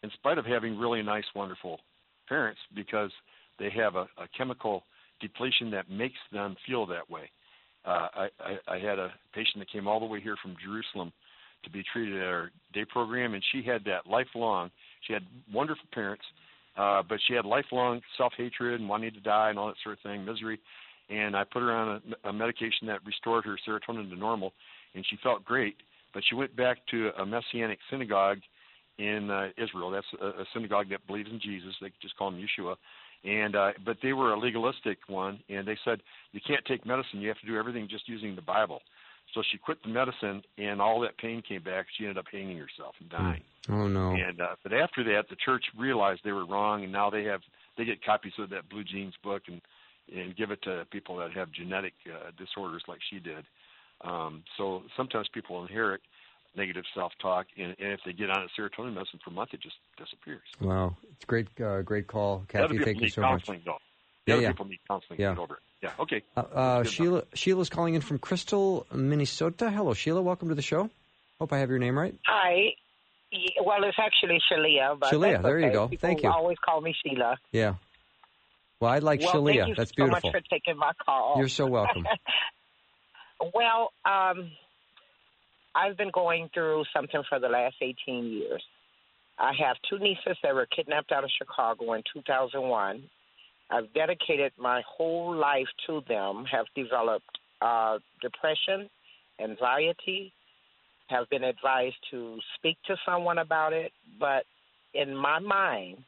[0.02, 1.80] in spite of having really nice, wonderful
[2.28, 3.10] parents, because
[3.58, 4.82] they have a, a chemical
[5.20, 7.30] depletion that makes them feel that way.
[7.84, 11.12] uh, I, I I had a patient that came all the way here from Jerusalem
[11.64, 14.70] to be treated at our day program, and she had that lifelong.
[15.06, 16.24] She had wonderful parents,
[16.76, 19.96] uh, but she had lifelong self hatred and wanting to die and all that sort
[19.98, 20.58] of thing, misery.
[21.08, 24.52] And I put her on a, a medication that restored her serotonin to normal,
[24.94, 25.76] and she felt great.
[26.14, 28.38] But she went back to a messianic synagogue
[28.98, 29.90] in uh, Israel.
[29.90, 31.74] That's a, a synagogue that believes in Jesus.
[31.80, 32.76] They just call him Yeshua.
[33.24, 36.00] And uh, but they were a legalistic one, and they said
[36.32, 37.20] you can't take medicine.
[37.20, 38.80] You have to do everything just using the Bible.
[39.34, 41.86] So she quit the medicine, and all that pain came back.
[41.96, 43.44] She ended up hanging herself and dying.
[43.68, 44.12] Oh no!
[44.12, 47.40] And uh, but after that, the church realized they were wrong, and now they have
[47.76, 49.60] they get copies of that Blue Genes book and
[50.12, 53.44] and give it to people that have genetic uh, disorders like she did.
[54.02, 56.00] Um, so sometimes people inherit
[56.56, 59.60] negative self-talk, and, and if they get on a serotonin medicine for a month, it
[59.60, 60.42] just disappears.
[60.60, 62.78] Wow, it's great, uh, great call, Kathy.
[62.78, 63.46] Thank you so much.
[63.46, 63.78] Though.
[64.30, 64.52] The Yeah, other yeah.
[64.52, 65.28] people need counseling Yeah.
[65.30, 65.60] to get over it.
[65.82, 65.90] Yeah.
[65.98, 66.22] Okay.
[66.36, 69.70] Uh, uh, Good Sheila, Sheila's calling in from Crystal, Minnesota.
[69.70, 70.22] Hello, Sheila.
[70.22, 70.88] Welcome to the show.
[71.40, 72.14] Hope I have your name right.
[72.26, 72.74] Hi.
[73.64, 75.88] Well, it's actually Shalia, but Shalia, that's there you go.
[75.88, 76.30] People Thank you.
[76.30, 77.38] Always call me Sheila.
[77.52, 77.74] Yeah.
[78.80, 79.54] Well, I like well, Shalia.
[79.56, 80.30] Thank you That's so beautiful.
[80.32, 81.34] much for taking my call.
[81.38, 82.06] You're so welcome.
[83.54, 84.50] well, um,
[85.74, 88.62] I've been going through something for the last 18 years.
[89.38, 93.02] I have two nieces that were kidnapped out of Chicago in 2001.
[93.70, 98.90] I've dedicated my whole life to them, have developed uh, depression,
[99.40, 100.32] anxiety,
[101.08, 104.44] have been advised to speak to someone about it, but
[104.94, 105.98] in my mind,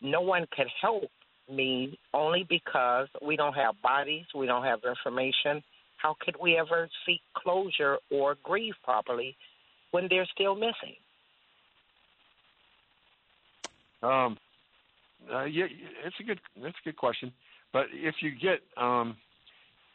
[0.00, 1.10] no one could help
[1.50, 5.62] me only because we don't have bodies, we don't have information.
[5.98, 9.36] How could we ever seek closure or grieve properly
[9.90, 10.96] when they're still missing?
[14.02, 14.36] Um,
[15.32, 15.64] uh, yeah,
[16.04, 17.32] it's a good that's a good question.
[17.72, 19.16] But if you get um,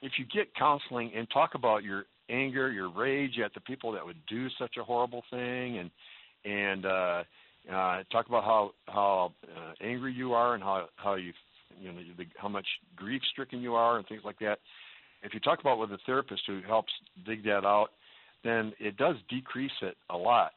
[0.02, 4.06] if you get counseling and talk about your anger, your rage at the people that
[4.06, 5.92] would do such a horrible thing, and
[6.46, 7.24] and uh,
[7.72, 11.34] uh, talk about how how uh, angry you are and how how you
[11.80, 12.66] you know the, how much
[12.96, 14.60] grief stricken you are and things like that.
[15.22, 16.92] If you talk about with a therapist who helps
[17.26, 17.90] dig that out,
[18.44, 20.52] then it does decrease it a lot.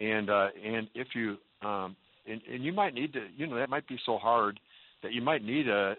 [0.00, 1.96] And uh, and if you um,
[2.28, 4.58] and, and you might need to, you know, that might be so hard
[5.02, 5.94] that you might need a.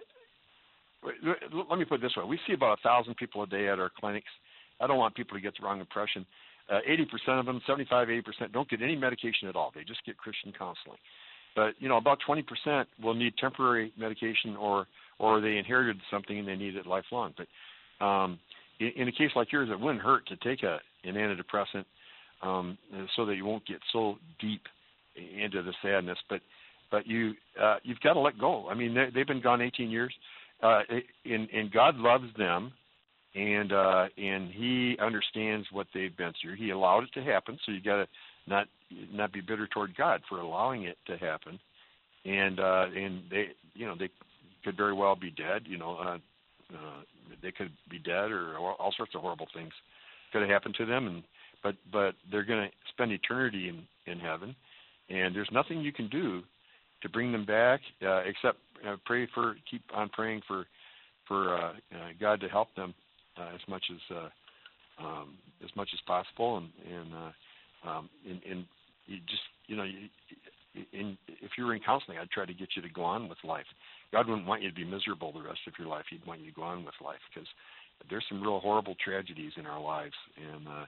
[1.70, 3.80] Let me put it this way: we see about a thousand people a day at
[3.80, 4.28] our clinics.
[4.82, 6.26] I don't want people to get the wrong impression.
[6.70, 9.72] Uh, 80% of them, 75, 80% don't get any medication at all.
[9.74, 10.98] They just get Christian counseling.
[11.56, 14.86] But you know, about 20% will need temporary medication, or
[15.20, 17.34] or they inherited something and they need it lifelong.
[17.38, 18.40] But um,
[18.80, 21.86] in, in a case like yours, it wouldn't hurt to take a an antidepressant
[22.42, 22.78] um,
[23.16, 24.62] so that you won't get so deep
[25.18, 26.18] into the sadness.
[26.30, 26.42] But
[26.92, 28.68] but you uh, you've got to let go.
[28.70, 30.14] I mean, they, they've been gone 18 years,
[30.64, 30.82] uh,
[31.26, 32.72] and and God loves them,
[33.36, 36.56] and uh, and He understands what they've been through.
[36.56, 38.08] He allowed it to happen, so you got to
[38.48, 38.68] not
[39.12, 41.60] not be bitter toward God for allowing it to happen.
[42.26, 44.10] And uh, and they you know they
[44.64, 45.64] could very well be dead.
[45.66, 45.98] You know.
[45.98, 46.18] Uh,
[46.74, 47.02] uh,
[47.42, 49.72] they could be dead or all sorts of horrible things
[50.32, 51.24] could have happened to them and
[51.64, 54.56] but but they're going to spend eternity in in heaven
[55.10, 56.42] and there's nothing you can do
[57.02, 60.66] to bring them back uh, except uh, pray for keep on praying for
[61.28, 62.94] for uh, uh, God to help them
[63.38, 66.58] uh, as much as uh, um, as much as possible.
[66.58, 68.66] And and uh, um, and, and
[69.06, 69.86] you just you know
[70.94, 73.38] in, if you were in counseling I'd try to get you to go on with
[73.44, 73.66] life.
[74.12, 76.06] God wouldn't want you to be miserable the rest of your life.
[76.10, 77.48] He'd want you to go on with life because
[78.10, 80.14] there's some real horrible tragedies in our lives.
[80.38, 80.86] And uh,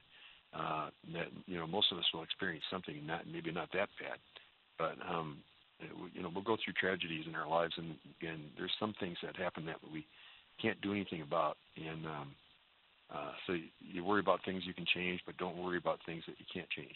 [0.53, 4.19] uh, that you know most of us will experience something not maybe not that bad,
[4.77, 5.37] but um,
[5.79, 9.17] it- you know we'll go through tragedies in our lives, and and there's some things
[9.23, 10.05] that happen that we
[10.61, 12.35] can't do anything about, and um,
[13.13, 16.23] uh, so you, you worry about things you can change, but don't worry about things
[16.27, 16.95] that you can't change.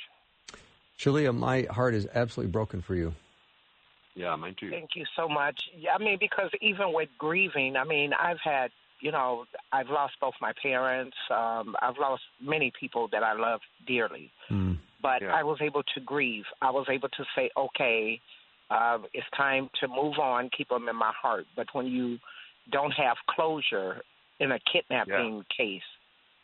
[0.99, 3.13] Shalia, my heart is absolutely broken for you.
[4.15, 4.69] Yeah, mine too.
[4.69, 5.59] Thank you so much.
[5.75, 8.69] Yeah, I mean, because even with grieving, I mean, I've had,
[9.03, 9.43] you know,
[9.73, 11.17] I've lost both my parents.
[11.29, 14.31] Um, I've lost many people that I love dearly.
[14.49, 14.77] Mm.
[15.01, 15.35] But Yeah.
[15.35, 16.45] I was able to grieve.
[16.61, 18.21] I was able to say, okay,
[18.69, 21.45] uh, it's time to move on, keep them in my heart.
[21.53, 22.17] But when you
[22.71, 24.01] don't have closure
[24.39, 25.83] in a kidnapping case,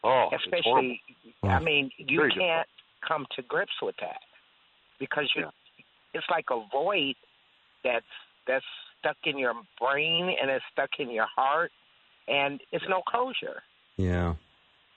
[0.04, 1.02] Oh, it's especially,
[1.44, 2.68] I mean, you Very can't
[3.06, 4.22] come to grips with that
[4.98, 5.46] because you,
[6.14, 7.16] it's like a void
[7.84, 8.06] that's
[8.48, 8.66] that's
[9.00, 11.72] stuck in your brain and it's stuck in your heart,
[12.30, 13.62] and it's no closure.
[13.98, 14.36] Yeah.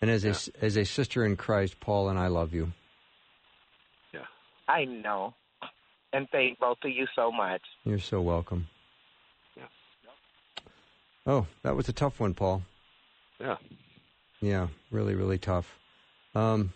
[0.01, 2.73] And as a as a sister in Christ, Paul and I love you.
[4.13, 4.27] Yeah.
[4.69, 5.35] I know,
[6.13, 7.63] and thank both of you so much.
[7.85, 8.69] You're so welcome.
[9.57, 9.65] Yeah.
[11.27, 12.63] Oh, that was a tough one, Paul.
[13.41, 13.57] Yeah.
[14.41, 15.79] Yeah, really, really tough.
[16.35, 16.73] Um,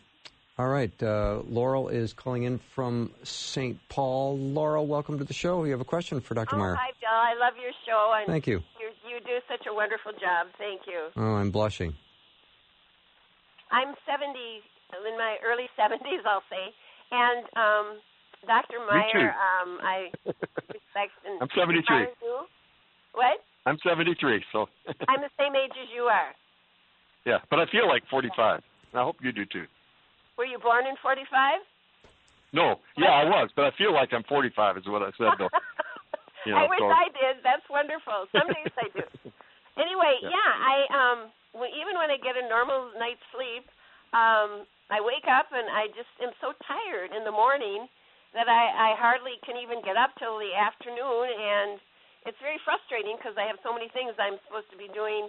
[0.58, 3.78] all right, uh, Laurel is calling in from St.
[3.88, 4.38] Paul.
[4.38, 5.64] Laurel, welcome to the show.
[5.64, 6.56] You have a question for Dr.
[6.56, 6.74] Oh, Meier.
[6.74, 7.10] hi, Bill.
[7.12, 8.14] I love your show.
[8.16, 8.62] And Thank you.
[8.80, 10.48] You you do such a wonderful job.
[10.56, 11.08] Thank you.
[11.16, 11.94] Oh, I'm blushing.
[13.70, 14.32] I'm 70,
[15.04, 16.72] in my early 70s, I'll say,
[17.10, 17.98] and um,
[18.46, 18.78] Dr.
[18.78, 18.86] too.
[18.88, 22.06] Meier, um, I respect and I'm 73.
[23.12, 23.40] What?
[23.66, 24.66] I'm 73, so
[25.08, 26.32] I'm the same age as you are.
[27.26, 27.38] yeah.
[27.50, 28.62] But I feel like 45.
[28.94, 29.64] I hope you do too.
[30.36, 31.60] Were you born in 45?
[32.52, 35.50] No, yeah, I was, but I feel like I'm 45 is what I said though.
[36.46, 37.42] You know, I wish so- I did.
[37.42, 38.30] That's wonderful.
[38.30, 39.02] Some days I do.
[39.76, 40.30] Anyway, Yeah.
[40.32, 41.18] yeah, I um
[41.52, 43.66] even when I get a normal night's sleep,
[44.14, 47.90] um I wake up and I just am so tired in the morning
[48.32, 51.82] that I I hardly can even get up till the afternoon and
[52.24, 55.26] it's very frustrating because I have so many things I'm supposed to be doing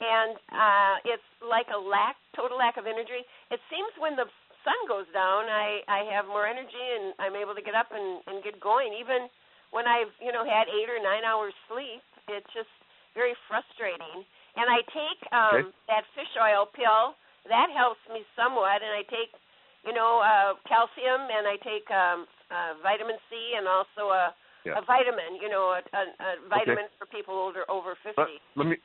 [0.00, 3.26] and uh it's like a lack total lack of energy.
[3.50, 4.30] It seems when the
[4.62, 8.22] sun goes down I I have more energy and I'm able to get up and
[8.30, 9.26] and get going even
[9.74, 12.02] when I've you know had 8 or 9 hours sleep.
[12.30, 12.70] It's just
[13.14, 14.22] very frustrating.
[14.54, 15.66] And I take um Okay.
[15.90, 17.18] that fish oil pill.
[17.50, 19.34] That helps me somewhat and I take
[19.82, 24.30] you know uh calcium and I take um uh vitamin C and also a
[24.66, 24.78] Yeah.
[24.78, 28.18] a vitamin, you know, a, a, a vitamin for people older over 50.
[28.18, 28.28] Let,
[28.58, 28.76] let me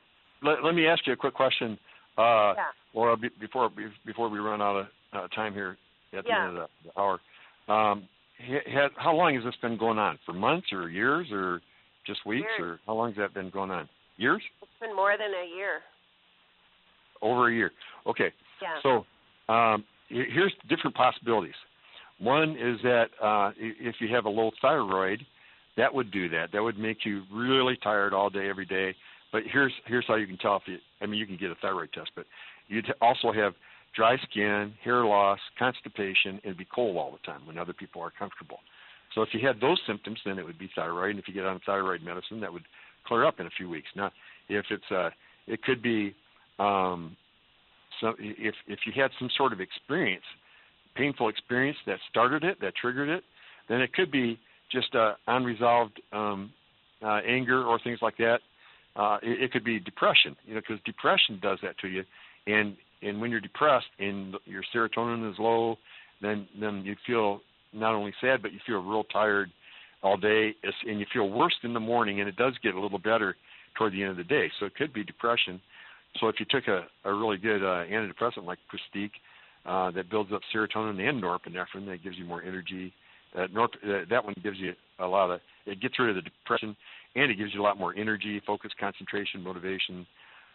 [0.42, 1.78] let, let me ask you a quick question,
[2.18, 2.64] uh, Yeah.
[2.94, 5.76] Laura, be, before be- before we run out of uh, time here
[6.16, 6.48] at the Yeah.
[6.48, 7.20] end of the, the hour.
[7.68, 8.08] Um,
[8.40, 10.18] ha, how long has this been going on?
[10.26, 11.60] For months or years or
[12.06, 12.76] just weeks Years.
[12.76, 13.88] or how long has that been going on?
[14.16, 14.42] Years?
[14.62, 15.80] It's been more than a year.
[17.22, 17.72] Over a year.
[18.06, 18.32] Okay.
[18.60, 18.74] Yeah.
[18.82, 21.54] So um, here's different possibilities.
[22.18, 25.24] One is that uh, if you have a low thyroid,
[25.76, 26.52] that would do that.
[26.52, 28.94] That would make you really tired all day, every day.
[29.34, 30.78] But here's here's how you can tell if you.
[31.02, 32.24] I mean, you can get a thyroid test, but
[32.68, 33.54] you'd also have
[33.96, 38.12] dry skin, hair loss, constipation, and be cold all the time when other people are
[38.16, 38.60] comfortable.
[39.12, 41.10] So if you had those symptoms, then it would be thyroid.
[41.10, 42.62] And if you get on thyroid medicine, that would
[43.08, 43.88] clear up in a few weeks.
[43.96, 44.12] Now,
[44.48, 45.10] if it's uh,
[45.48, 46.14] it could be
[46.60, 47.16] um,
[48.00, 50.24] so if if you had some sort of experience,
[50.94, 53.24] painful experience that started it, that triggered it,
[53.68, 54.38] then it could be
[54.70, 56.52] just uh, unresolved um,
[57.02, 58.38] uh, anger or things like that.
[58.96, 62.04] Uh, it, it could be depression, you know, because depression does that to you,
[62.46, 65.76] and and when you're depressed and your serotonin is low,
[66.22, 67.40] then then you feel
[67.72, 69.50] not only sad but you feel real tired
[70.02, 70.54] all day,
[70.86, 73.36] and you feel worse in the morning, and it does get a little better
[73.76, 74.50] toward the end of the day.
[74.60, 75.60] So it could be depression.
[76.20, 79.10] So if you took a, a really good uh, antidepressant like Pristiq,
[79.66, 82.92] uh, that builds up serotonin and norepinephrine, that gives you more energy.
[83.34, 85.40] Uh, norp- uh, that one gives you a lot of.
[85.66, 86.76] It gets rid of the depression,
[87.16, 90.06] and it gives you a lot more energy, focus, concentration, motivation.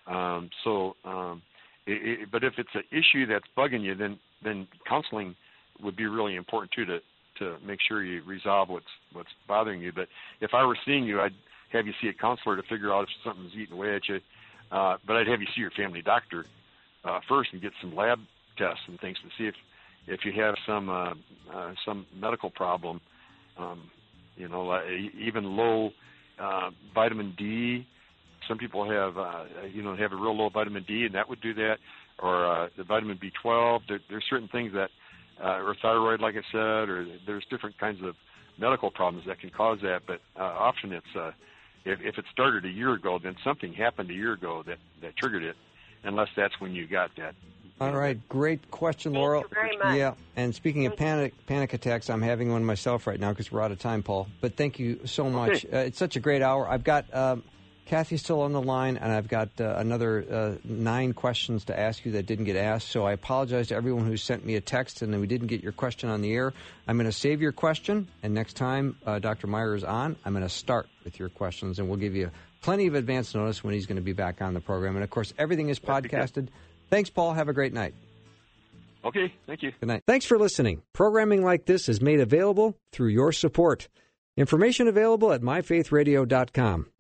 [0.08, 1.42] Um, so, um,
[1.86, 5.36] it, it, but if it's an issue that's bugging you, then then counseling
[5.82, 7.00] would be really important too to
[7.40, 9.92] to make sure you resolve what's what's bothering you.
[9.92, 10.08] But
[10.42, 11.34] if I were seeing you, I'd
[11.72, 14.20] have you see a counselor to figure out if something's eating away at you.
[14.72, 16.46] Uh, but I'd have you see your family doctor
[17.04, 18.20] uh, first and get some lab
[18.58, 19.56] tests and things to see if
[20.10, 21.14] if you have some uh,
[21.54, 23.00] uh, some medical problem.
[23.58, 23.90] Um,
[24.36, 24.84] you know, like
[25.20, 25.92] even low
[26.40, 27.86] uh, vitamin D.
[28.48, 31.42] Some people have uh, you know have a real low vitamin D, and that would
[31.42, 31.76] do that.
[32.22, 33.82] Or uh, the vitamin B12.
[33.88, 34.90] There, there's certain things that,
[35.42, 38.16] uh, or thyroid, like I said, or there's different kinds of
[38.58, 40.02] medical problems that can cause that.
[40.06, 41.32] But uh, often it's uh,
[41.86, 45.16] if, if it started a year ago, then something happened a year ago that that
[45.18, 45.56] triggered it,
[46.04, 47.36] unless that's when you got that.
[47.80, 49.40] All right, great question, Laura.
[49.40, 49.96] you very much.
[49.96, 53.62] Yeah, and speaking of panic panic attacks, I'm having one myself right now because we're
[53.62, 54.28] out of time, Paul.
[54.42, 55.66] But thank you so much.
[55.66, 56.68] Uh, it's such a great hour.
[56.68, 57.44] I've got um,
[57.90, 62.06] Kathy still on the line, and I've got uh, another uh, nine questions to ask
[62.06, 62.90] you that didn't get asked.
[62.90, 65.64] So I apologize to everyone who sent me a text and then we didn't get
[65.64, 66.54] your question on the air.
[66.88, 69.48] I'm going to save your question, and next time uh, Dr.
[69.48, 72.30] Meier is on, I'm going to start with your questions, and we'll give you
[72.62, 74.96] plenty of advance notice when he's going to be back on the program.
[74.96, 76.50] And of course, everything is podcasted.
[76.90, 77.34] Thanks, Paul.
[77.34, 77.94] Have a great night.
[79.06, 79.72] Okay, thank you.
[79.80, 80.04] Good night.
[80.06, 80.82] Thanks for listening.
[80.94, 83.88] Programming like this is made available through your support.
[84.36, 86.90] Information available at myfaithradio.com.